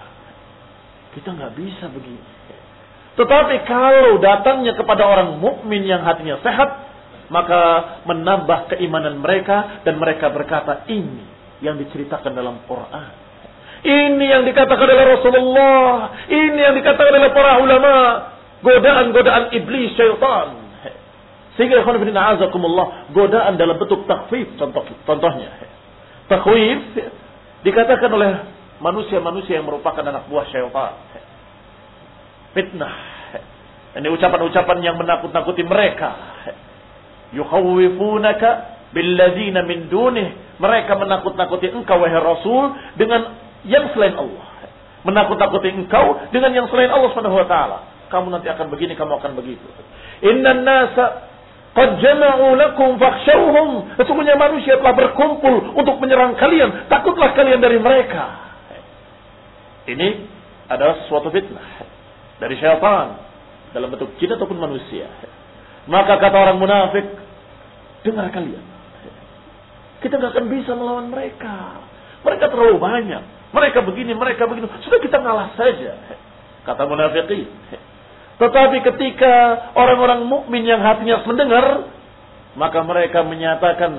[1.15, 2.35] Kita nggak bisa begini.
[3.17, 6.69] Tetapi kalau datangnya kepada orang mukmin yang hatinya sehat,
[7.33, 7.61] maka
[8.05, 11.25] menambah keimanan mereka dan mereka berkata ini
[11.65, 13.26] yang diceritakan dalam Quran.
[13.87, 16.11] Ini yang dikatakan oleh Rasulullah.
[16.27, 17.95] Ini yang dikatakan oleh para ulama.
[18.59, 20.59] Godaan-godaan iblis syaitan.
[21.55, 23.07] Sehingga ikhwan bin azakumullah.
[23.15, 25.55] Godaan dalam bentuk takhfif contoh, contohnya.
[26.27, 26.99] Takhwif
[27.63, 28.31] dikatakan oleh
[28.83, 30.93] manusia-manusia yang merupakan anak buah syaitan.
[32.51, 32.95] Fitnah.
[33.95, 36.11] Ini ucapan-ucapan yang menakut-nakuti mereka.
[37.39, 38.49] Yukhawwifunaka
[38.91, 40.59] billadzina min dunih.
[40.59, 44.45] Mereka menakut-nakuti engkau wahai Rasul dengan yang selain Allah.
[45.07, 47.77] Menakut-nakuti engkau dengan yang selain Allah Subhanahu wa taala.
[48.11, 49.65] Kamu nanti akan begini, kamu akan begitu.
[50.23, 51.27] Innan nasa
[51.77, 53.93] Qad jama'u lakum fakhshawhum.
[54.01, 56.89] Sesungguhnya manusia telah berkumpul untuk menyerang kalian.
[56.89, 58.49] Takutlah kalian dari mereka.
[59.85, 60.25] Ini
[60.73, 61.85] adalah suatu fitnah
[62.41, 63.21] dari syaitan
[63.77, 65.05] dalam bentuk jin ataupun manusia.
[65.85, 67.05] Maka kata orang munafik,
[68.01, 68.65] dengar kalian.
[70.01, 71.77] Kita nggak akan bisa melawan mereka.
[72.25, 73.23] Mereka terlalu banyak.
[73.51, 74.67] Mereka begini, mereka begini.
[74.83, 75.95] Sudah kita ngalah saja.
[76.67, 77.47] Kata munafikin.
[78.37, 79.33] Tetapi ketika
[79.73, 81.89] orang-orang mukmin yang hatinya mendengar,
[82.53, 83.91] maka mereka menyatakan,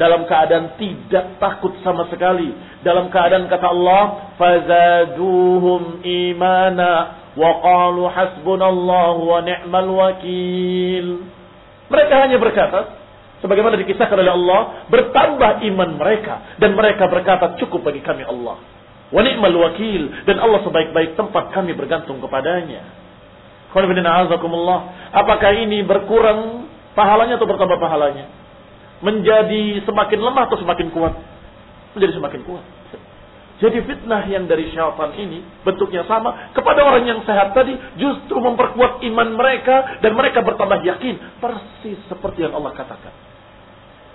[0.00, 9.20] dalam keadaan tidak takut sama sekali dalam keadaan kata Allah fazaduhum imana wa qalu hasbunallahu
[9.28, 11.06] wa ni'mal wakil
[11.92, 12.99] mereka hanya berkata
[13.40, 18.60] sebagaimana dikisahkan oleh Allah bertambah iman mereka dan mereka berkata cukup bagi kami Allah
[19.10, 22.84] wa ni'mal wakil dan Allah sebaik-baik tempat kami bergantung kepadanya
[25.12, 28.40] apakah ini berkurang pahalanya atau bertambah pahalanya
[29.00, 31.14] menjadi semakin lemah atau semakin kuat?
[31.96, 32.64] Menjadi semakin kuat.
[33.60, 39.04] Jadi fitnah yang dari syaitan ini bentuknya sama kepada orang yang sehat tadi justru memperkuat
[39.04, 43.12] iman mereka dan mereka bertambah yakin persis seperti yang Allah katakan.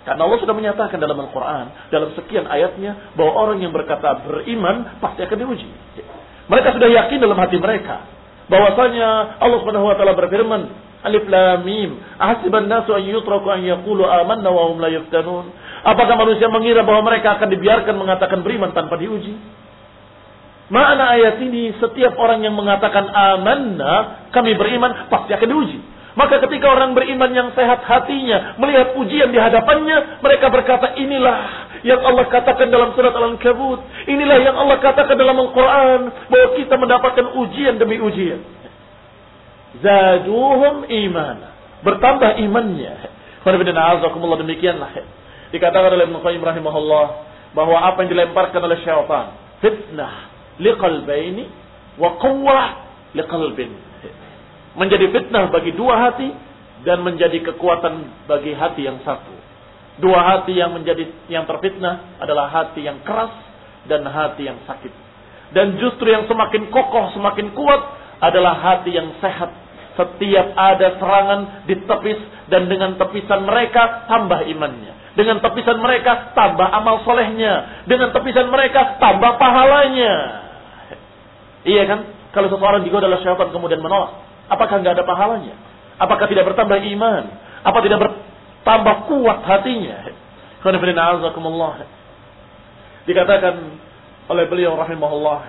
[0.05, 5.25] Karena Allah sudah menyatakan dalam Al-Quran, dalam sekian ayatnya, bahwa orang yang berkata beriman pasti
[5.25, 5.65] akan diuji.
[6.45, 8.05] Mereka sudah yakin dalam hati mereka.
[8.45, 10.61] Bahwasanya Allah Subhanahu wa taala berfirman,
[11.05, 15.49] Alif Lam Mim, ahasiban nasu an yutraku an yaqulu amanna wa hum la yuftanun.
[15.81, 19.33] Apakah manusia mengira bahwa mereka akan dibiarkan mengatakan beriman tanpa diuji?
[20.65, 25.77] Makna ayat ini setiap orang yang mengatakan amanna, kami beriman, pasti akan diuji.
[26.15, 31.99] Maka ketika orang beriman yang sehat hatinya melihat ujian di hadapannya, mereka berkata inilah yang
[32.01, 33.83] Allah katakan dalam surat Al-Ankabut.
[34.07, 36.01] Inilah yang Allah katakan dalam Al-Quran
[36.31, 38.41] bahwa kita mendapatkan ujian demi ujian.
[39.83, 41.37] Zaduhum iman.
[41.83, 42.95] Bertambah imannya.
[44.41, 44.91] demikianlah
[45.53, 47.05] Dikatakan oleh Ibn Qayyim rahimahullah
[47.53, 51.45] bahwa apa yang dilemparkan oleh syaitan fitnah liqalbaini
[52.01, 52.65] wa quwwah
[53.13, 53.84] liqalbin.
[54.75, 56.29] Menjadi fitnah bagi dua hati
[56.83, 59.33] dan menjadi kekuatan bagi hati yang satu.
[59.99, 63.31] Dua hati yang menjadi yang terfitnah adalah hati yang keras
[63.87, 64.91] dan hati yang sakit.
[65.55, 67.81] Dan justru yang semakin kokoh, semakin kuat
[68.19, 69.51] adalah hati yang sehat.
[69.95, 71.39] Setiap ada serangan
[71.71, 72.19] ditepis
[72.51, 75.15] dan dengan tepisan mereka tambah imannya.
[75.15, 77.87] Dengan tepisan mereka tambah amal solehnya.
[77.87, 80.13] Dengan tepisan mereka tambah pahalanya.
[81.63, 81.99] Iya kan?
[82.35, 84.24] Kalau seseorang digoda oleh syaitan kemudian menolak.
[84.51, 85.55] Apakah nggak ada pahalanya?
[85.97, 87.23] Apakah tidak bertambah iman?
[87.65, 89.97] Apa tidak bertambah kuat hatinya?
[93.05, 93.55] Dikatakan
[94.29, 95.41] oleh beliau rahimahullah.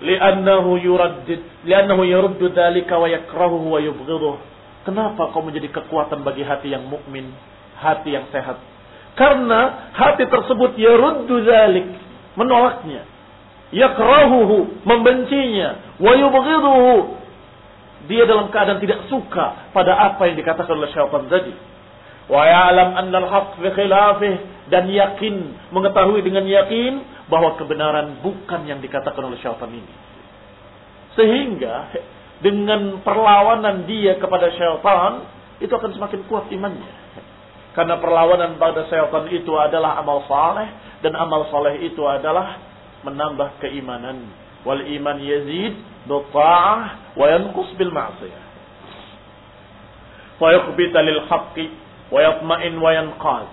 [0.00, 4.40] Li'annahu yuraddid, li'annahu yuruddu dhalika wa yakrahuhu wa yubghiduh.
[4.88, 7.28] Kenapa kau menjadi kekuatan bagi hati yang mukmin?
[7.80, 8.60] hati yang sehat.
[9.16, 11.88] Karena hati tersebut yaruddu zalik,
[12.36, 13.08] menolaknya.
[13.72, 17.19] Yakrahuhu, membencinya, wa yubghiduhu.
[18.08, 21.52] Dia dalam keadaan tidak suka pada apa yang dikatakan oleh syaitan tadi.
[22.30, 24.34] Wa ya'lam anna al-haq fi khilafih
[24.70, 29.94] dan yakin, mengetahui dengan yakin bahwa kebenaran bukan yang dikatakan oleh syaitan ini.
[31.18, 31.90] Sehingga
[32.40, 35.26] dengan perlawanan dia kepada syaitan
[35.60, 36.92] itu akan semakin kuat imannya.
[37.76, 40.68] Karena perlawanan pada syaitan itu adalah amal saleh
[41.04, 42.58] dan amal saleh itu adalah
[43.04, 44.26] menambah keimanan.
[44.66, 48.44] Wal iman yazid bil ta'ah wa yanqus bil ma'siyah.
[50.40, 51.66] Fa yukhbita lil haqqi
[52.08, 53.46] wa yatma'in wa yanqad.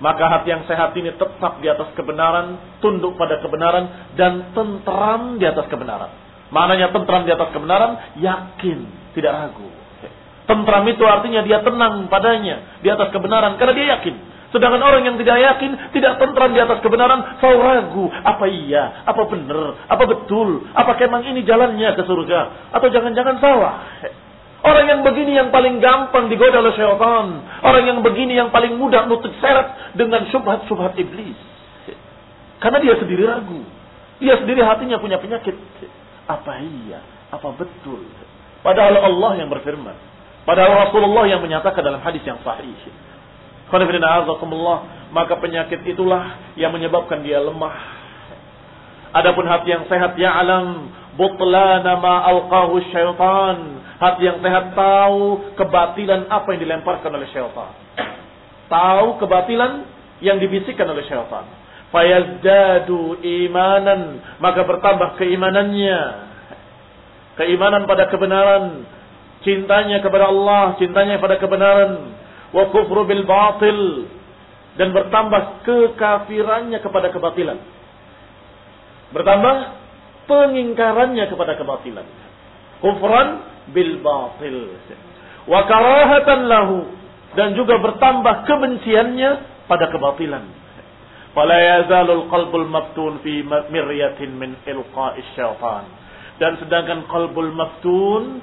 [0.00, 5.44] Maka hati yang sehat ini tetap di atas kebenaran, tunduk pada kebenaran dan tentram di
[5.44, 6.08] atas kebenaran.
[6.48, 8.78] Maknanya tentram di atas kebenaran, yakin,
[9.12, 9.68] tidak ragu.
[10.48, 14.16] Tentram itu artinya dia tenang padanya di atas kebenaran karena dia yakin.
[14.50, 18.04] Sedangkan orang yang tidak yakin, tidak tentram di atas kebenaran, selalu ragu.
[18.10, 19.06] Apa iya?
[19.06, 19.86] Apa benar?
[19.86, 20.66] Apa betul?
[20.74, 22.70] Apa kemang ini jalannya ke surga?
[22.74, 23.74] Atau jangan-jangan salah?
[24.60, 27.26] Orang yang begini yang paling gampang digoda oleh syaitan.
[27.64, 31.38] Orang yang begini yang paling mudah nutup seret dengan subhat-subhat iblis.
[32.60, 33.64] Karena dia sendiri ragu.
[34.20, 35.56] Dia sendiri hatinya punya penyakit.
[36.28, 37.00] Apa iya?
[37.32, 38.04] Apa betul?
[38.60, 39.96] Padahal Allah yang berfirman.
[40.44, 42.76] Padahal Rasulullah yang menyatakan dalam hadis yang sahih.
[45.10, 48.00] Maka penyakit itulah yang menyebabkan dia lemah.
[49.10, 50.86] Adapun hati yang sehat ya alam
[51.18, 53.82] butlana ma alqahu syaitan.
[53.98, 57.74] Hati yang sehat tahu kebatilan apa yang dilemparkan oleh syaitan.
[58.70, 59.82] Tahu kebatilan
[60.22, 61.42] yang dibisikkan oleh syaitan.
[61.90, 66.30] Fayazdadu imanan, maka bertambah keimanannya.
[67.34, 68.86] Keimanan pada kebenaran,
[69.42, 72.14] cintanya kepada Allah, cintanya kepada kebenaran,
[72.50, 74.10] wa kufru bil batil
[74.78, 77.58] dan bertambah kekafirannya kepada kebatilan.
[79.10, 79.54] Bertambah
[80.30, 82.06] pengingkarannya kepada kebatilan.
[82.78, 83.28] Kufran
[83.74, 84.78] bil batil.
[85.50, 86.78] Wa karahatan lahu
[87.34, 89.30] dan juga bertambah kebenciannya
[89.66, 90.44] pada kebatilan.
[91.30, 95.86] Fala yazalul qalbul maftun fi miryatin min ilqa'is syaitan.
[96.42, 98.42] Dan sedangkan qalbul maftun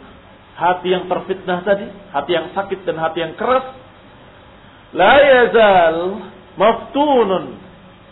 [0.56, 3.66] hati yang terfitnah tadi, hati yang sakit dan hati yang keras,
[4.96, 5.98] la yazal
[6.56, 7.60] maftunun,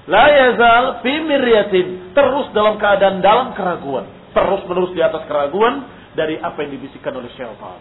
[0.10, 6.40] la yazal fi miryatin, terus dalam keadaan dalam keraguan, terus menerus di atas keraguan dari
[6.40, 7.80] apa yang dibisikkan oleh syaitan.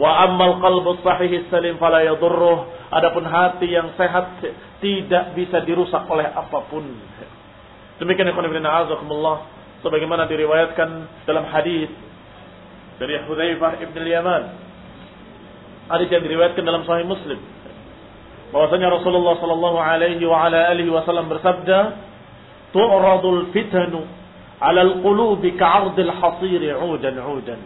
[0.00, 2.90] Wa ammal qalbu sahih salim fala yadurruh.
[2.90, 4.42] Adapun hati yang sehat
[4.82, 6.82] tidak bisa dirusak oleh apa pun.
[8.00, 9.36] Demikian ikhwan fillah azakumullah
[9.84, 10.88] sebagaimana diriwayatkan
[11.28, 11.92] dalam hadis
[12.96, 14.42] dari Hudzaifah ibn al-Yaman.
[15.92, 17.38] Hadis yang diriwayatkan dalam Sahih Muslim.
[18.50, 21.78] Bahwasanya Rasulullah sallallahu alaihi wa ala alihi wasallam bersabda,
[22.74, 24.02] tu'radul fitanu
[24.58, 27.60] 'ala al-qulubi ka'ardil hasiri 'udan 'udan.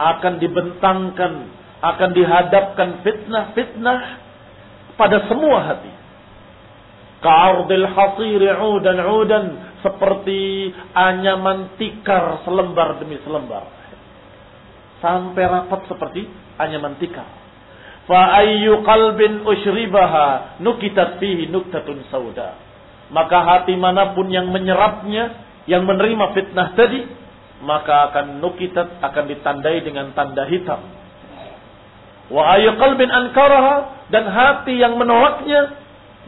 [0.00, 1.32] Akan dibentangkan,
[1.78, 3.98] akan dihadapkan fitnah-fitnah
[4.98, 5.92] pada semua hati.
[7.22, 9.44] Ka'ardil hasiri 'udan 'udan
[9.86, 13.70] seperti anyaman tikar selembar demi selembar.
[15.00, 16.26] Sampai rapat seperti
[16.58, 17.39] anyaman tikar.
[18.10, 22.58] Fa ayyu qalbin ushribaha nukitat fihi nuktatun sauda.
[23.14, 27.06] Maka hati mana pun yang menyerapnya, yang menerima fitnah tadi,
[27.62, 30.82] maka akan nukitat akan ditandai dengan tanda hitam.
[32.34, 35.78] Wa ayyu qalbin ankaraha dan hati yang menolaknya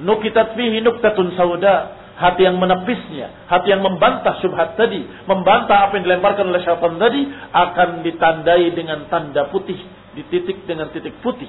[0.06, 6.06] nukitat fihi nuktatun sauda hati yang menepisnya, hati yang membantah syubhat tadi, membantah apa yang
[6.06, 9.82] dilemparkan oleh syaitan tadi, akan ditandai dengan tanda putih,
[10.18, 11.48] dititik dengan titik putih.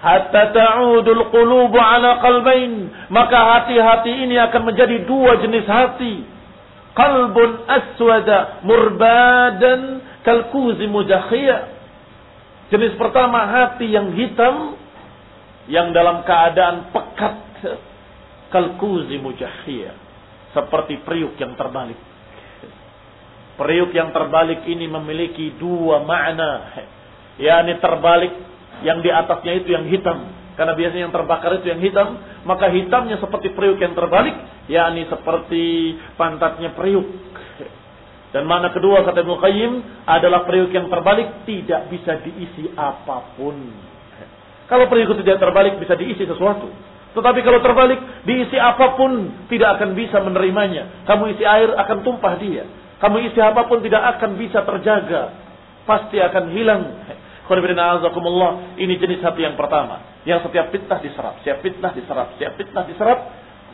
[0.00, 2.88] Hatta ta'udul qulubu ala qalbain.
[3.12, 6.24] Maka hati-hati ini akan menjadi dua jenis hati.
[6.96, 11.80] Qalbun aswada murbadan kalkuzi mujakhiyah.
[12.70, 14.78] Jenis pertama hati yang hitam
[15.66, 17.50] yang dalam keadaan pekat
[18.50, 19.94] kalkuzi mujahiyah.
[20.50, 21.98] Seperti periuk yang terbalik.
[23.54, 26.74] Periuk yang terbalik ini memiliki dua makna.
[27.40, 28.32] Yakni terbalik
[28.84, 30.36] yang di atasnya itu yang hitam.
[30.54, 32.20] Karena biasanya yang terbakar itu yang hitam.
[32.44, 34.36] Maka hitamnya seperti periuk yang terbalik.
[34.70, 37.08] yakni seperti pantatnya periuk.
[38.30, 39.72] Dan mana kedua kata Ibnu Qayyim
[40.06, 43.58] adalah periuk yang terbalik tidak bisa diisi apa pun.
[44.70, 46.70] Kalau periuk itu tidak terbalik bisa diisi sesuatu.
[47.10, 51.02] Tetapi kalau terbalik, diisi apa pun tidak akan bisa menerimanya.
[51.10, 52.62] Kamu isi air akan tumpah dia.
[53.02, 55.34] Kamu isi apa pun tidak akan bisa terjaga.
[55.82, 56.82] Pasti akan hilang.
[57.50, 60.22] Ini jenis hati yang pertama.
[60.22, 61.34] Yang setiap fitnah diserap.
[61.42, 62.26] Setiap fitnah diserap.
[62.38, 63.18] Setiap fitnah diserap.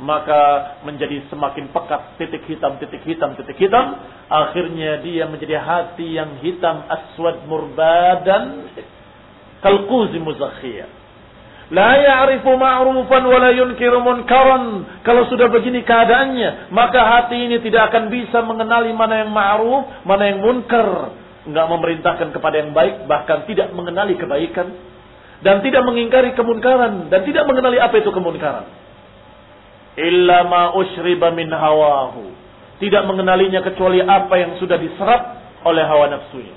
[0.00, 0.40] Maka
[0.88, 2.16] menjadi semakin pekat.
[2.16, 4.00] Titik hitam, titik hitam, titik hitam.
[4.32, 6.88] Akhirnya dia menjadi hati yang hitam.
[6.88, 8.72] Aswad murbadan.
[9.60, 11.06] Kalkuzi muzakhiyah
[11.66, 14.86] La ya'rifu ma'rufan wa la yunkiru munkaran.
[15.02, 20.30] Kalau sudah begini keadaannya, maka hati ini tidak akan bisa mengenali mana yang ma'ruf, mana
[20.30, 21.10] yang munkar.
[21.46, 24.74] Enggak memerintahkan kepada yang baik, bahkan tidak mengenali kebaikan.
[25.40, 27.06] Dan tidak mengingkari kemunkaran.
[27.06, 28.66] Dan tidak mengenali apa itu kemunkaran.
[29.96, 32.34] Illa ma ushriba min hawahu.
[32.82, 35.22] Tidak mengenalinya kecuali apa yang sudah diserap
[35.64, 36.56] oleh hawa nafsunya.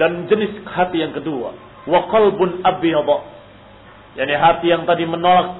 [0.00, 3.08] Dan jenis hati yang kedua wa qalbun abyad.
[4.18, 5.54] Yani hati yang tadi menolak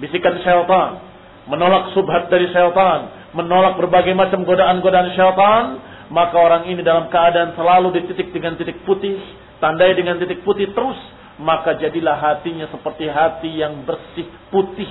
[0.00, 1.04] bisikan syaitan,
[1.46, 5.64] menolak subhat dari syaitan, menolak berbagai macam godaan-godaan syaitan,
[6.10, 9.16] maka orang ini dalam keadaan selalu dititik dengan titik putih,
[9.62, 10.98] tandai dengan titik putih terus,
[11.38, 14.90] maka jadilah hatinya seperti hati yang bersih putih.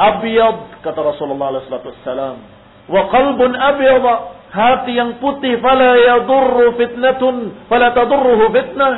[0.00, 2.40] Abyad kata Rasulullah SAW.
[2.88, 4.06] Wa qalbun abyad
[4.52, 8.94] Hati yang putih fala yadurru fitnatun fala tadurruhu fitnah.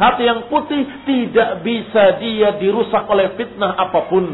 [0.00, 4.24] Hati yang putih tidak bisa dia dirusak oleh fitnah apa pun.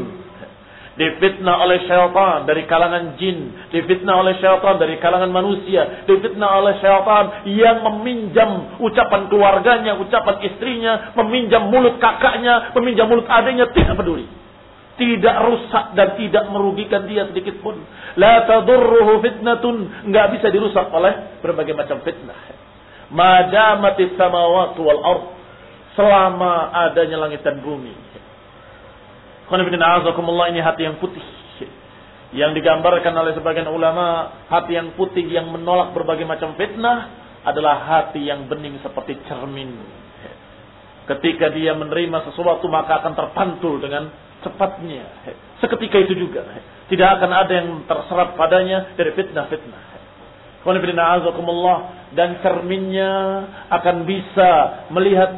[0.91, 3.55] Difitnah oleh syaitan dari kalangan jin.
[3.71, 6.03] Difitnah oleh syaitan dari kalangan manusia.
[6.03, 13.71] Difitnah oleh syaitan yang meminjam ucapan keluarganya, ucapan istrinya, meminjam mulut kakaknya, meminjam mulut adiknya,
[13.71, 14.27] tidak peduli
[15.01, 17.73] tidak rusak dan tidak merugikan dia sedikit pun.
[18.21, 22.37] La tadurruhu fitnatun, enggak bisa dirusak oleh berbagai macam fitnah.
[23.09, 25.25] Madamatis samawati wal ard,
[25.97, 28.10] selama adanya langit dan bumi.
[29.51, 31.23] Ini hati yang putih.
[32.31, 37.11] Yang digambarkan oleh sebagian ulama, hati yang putih yang menolak berbagai macam fitnah
[37.43, 39.75] adalah hati yang bening seperti cermin.
[41.11, 44.07] Ketika dia menerima sesuatu maka akan terpantul dengan
[44.45, 45.27] cepatnya.
[45.59, 46.47] Seketika itu juga.
[46.87, 49.83] Tidak akan ada yang terserap padanya dari fitnah-fitnah.
[52.11, 53.11] Dan cerminnya
[53.71, 54.51] akan bisa
[54.93, 55.31] melihat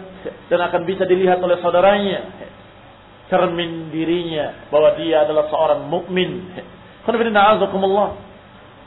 [0.51, 2.53] dan akan bisa dilihat oleh saudaranya.
[3.34, 6.54] Cermin dirinya bahwa dia adalah seorang mukmin.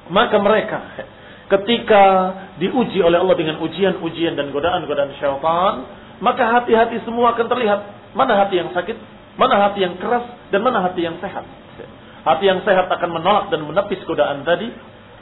[0.06, 0.78] Maka mereka
[1.50, 2.04] ketika
[2.62, 5.74] diuji oleh Allah dengan ujian-ujian dan godaan-godaan syaitan,
[6.22, 7.80] maka hati-hati semua akan terlihat
[8.14, 8.96] mana hati yang sakit,
[9.36, 11.44] Mana hati yang keras dan mana hati yang sehat.
[12.24, 14.72] Hati yang sehat akan menolak dan menepis godaan tadi.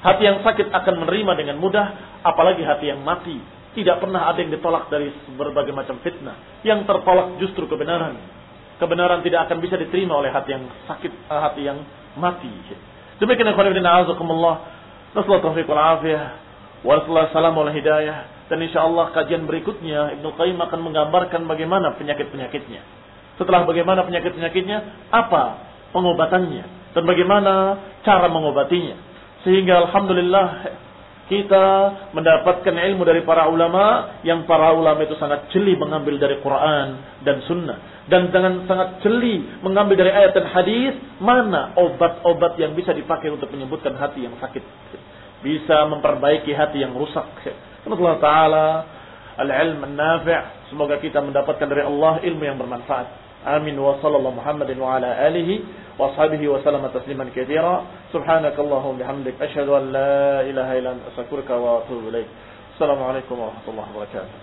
[0.00, 2.22] Hati yang sakit akan menerima dengan mudah.
[2.22, 3.36] Apalagi hati yang mati.
[3.74, 6.62] Tidak pernah ada yang ditolak dari berbagai macam fitnah.
[6.62, 8.16] Yang tertolak justru kebenaran.
[8.78, 11.78] Kebenaran tidak akan bisa diterima oleh hati yang sakit, eh, hati yang
[12.18, 12.50] mati.
[13.22, 14.56] Demikian yang khawifidina azakumullah.
[15.14, 16.42] Nasolah taufiq wal afiyah.
[16.84, 18.48] Wassalamu wal hidayah.
[18.50, 22.82] Dan insya Allah kajian berikutnya Ibnu Qayyim akan menggambarkan bagaimana penyakit-penyakitnya.
[23.40, 25.64] Setelah bagaimana penyakit-penyakitnya, apa
[25.96, 26.84] pengobatannya?
[26.94, 27.52] dan bagaimana
[28.06, 28.96] cara mengobatinya.
[29.42, 30.46] Sehingga alhamdulillah
[31.24, 31.66] kita
[32.12, 37.40] mendapatkan ilmu dari para ulama yang para ulama itu sangat jeli mengambil dari Quran dan
[37.48, 40.92] Sunnah dan dengan sangat jeli mengambil dari ayat dan hadis
[41.24, 44.60] mana obat-obat yang bisa dipakai untuk menyebutkan hati yang sakit
[45.40, 47.24] bisa memperbaiki hati yang rusak.
[47.84, 48.68] Allah Taala
[49.36, 53.23] al-ilm an-nafi' semoga kita mendapatkan dari Allah ilmu yang bermanfaat.
[53.47, 55.49] آمين وصلى الله محمد وعلى آله
[55.99, 57.83] وأصحابه وسلم تسليما كثيرا
[58.13, 62.27] سبحانك اللهم وبحمدك أشهد أن لا إله إلا أنت أستغفرك وأتوب إليك
[62.75, 64.33] السلام عليكم ورحمة الله وبركاته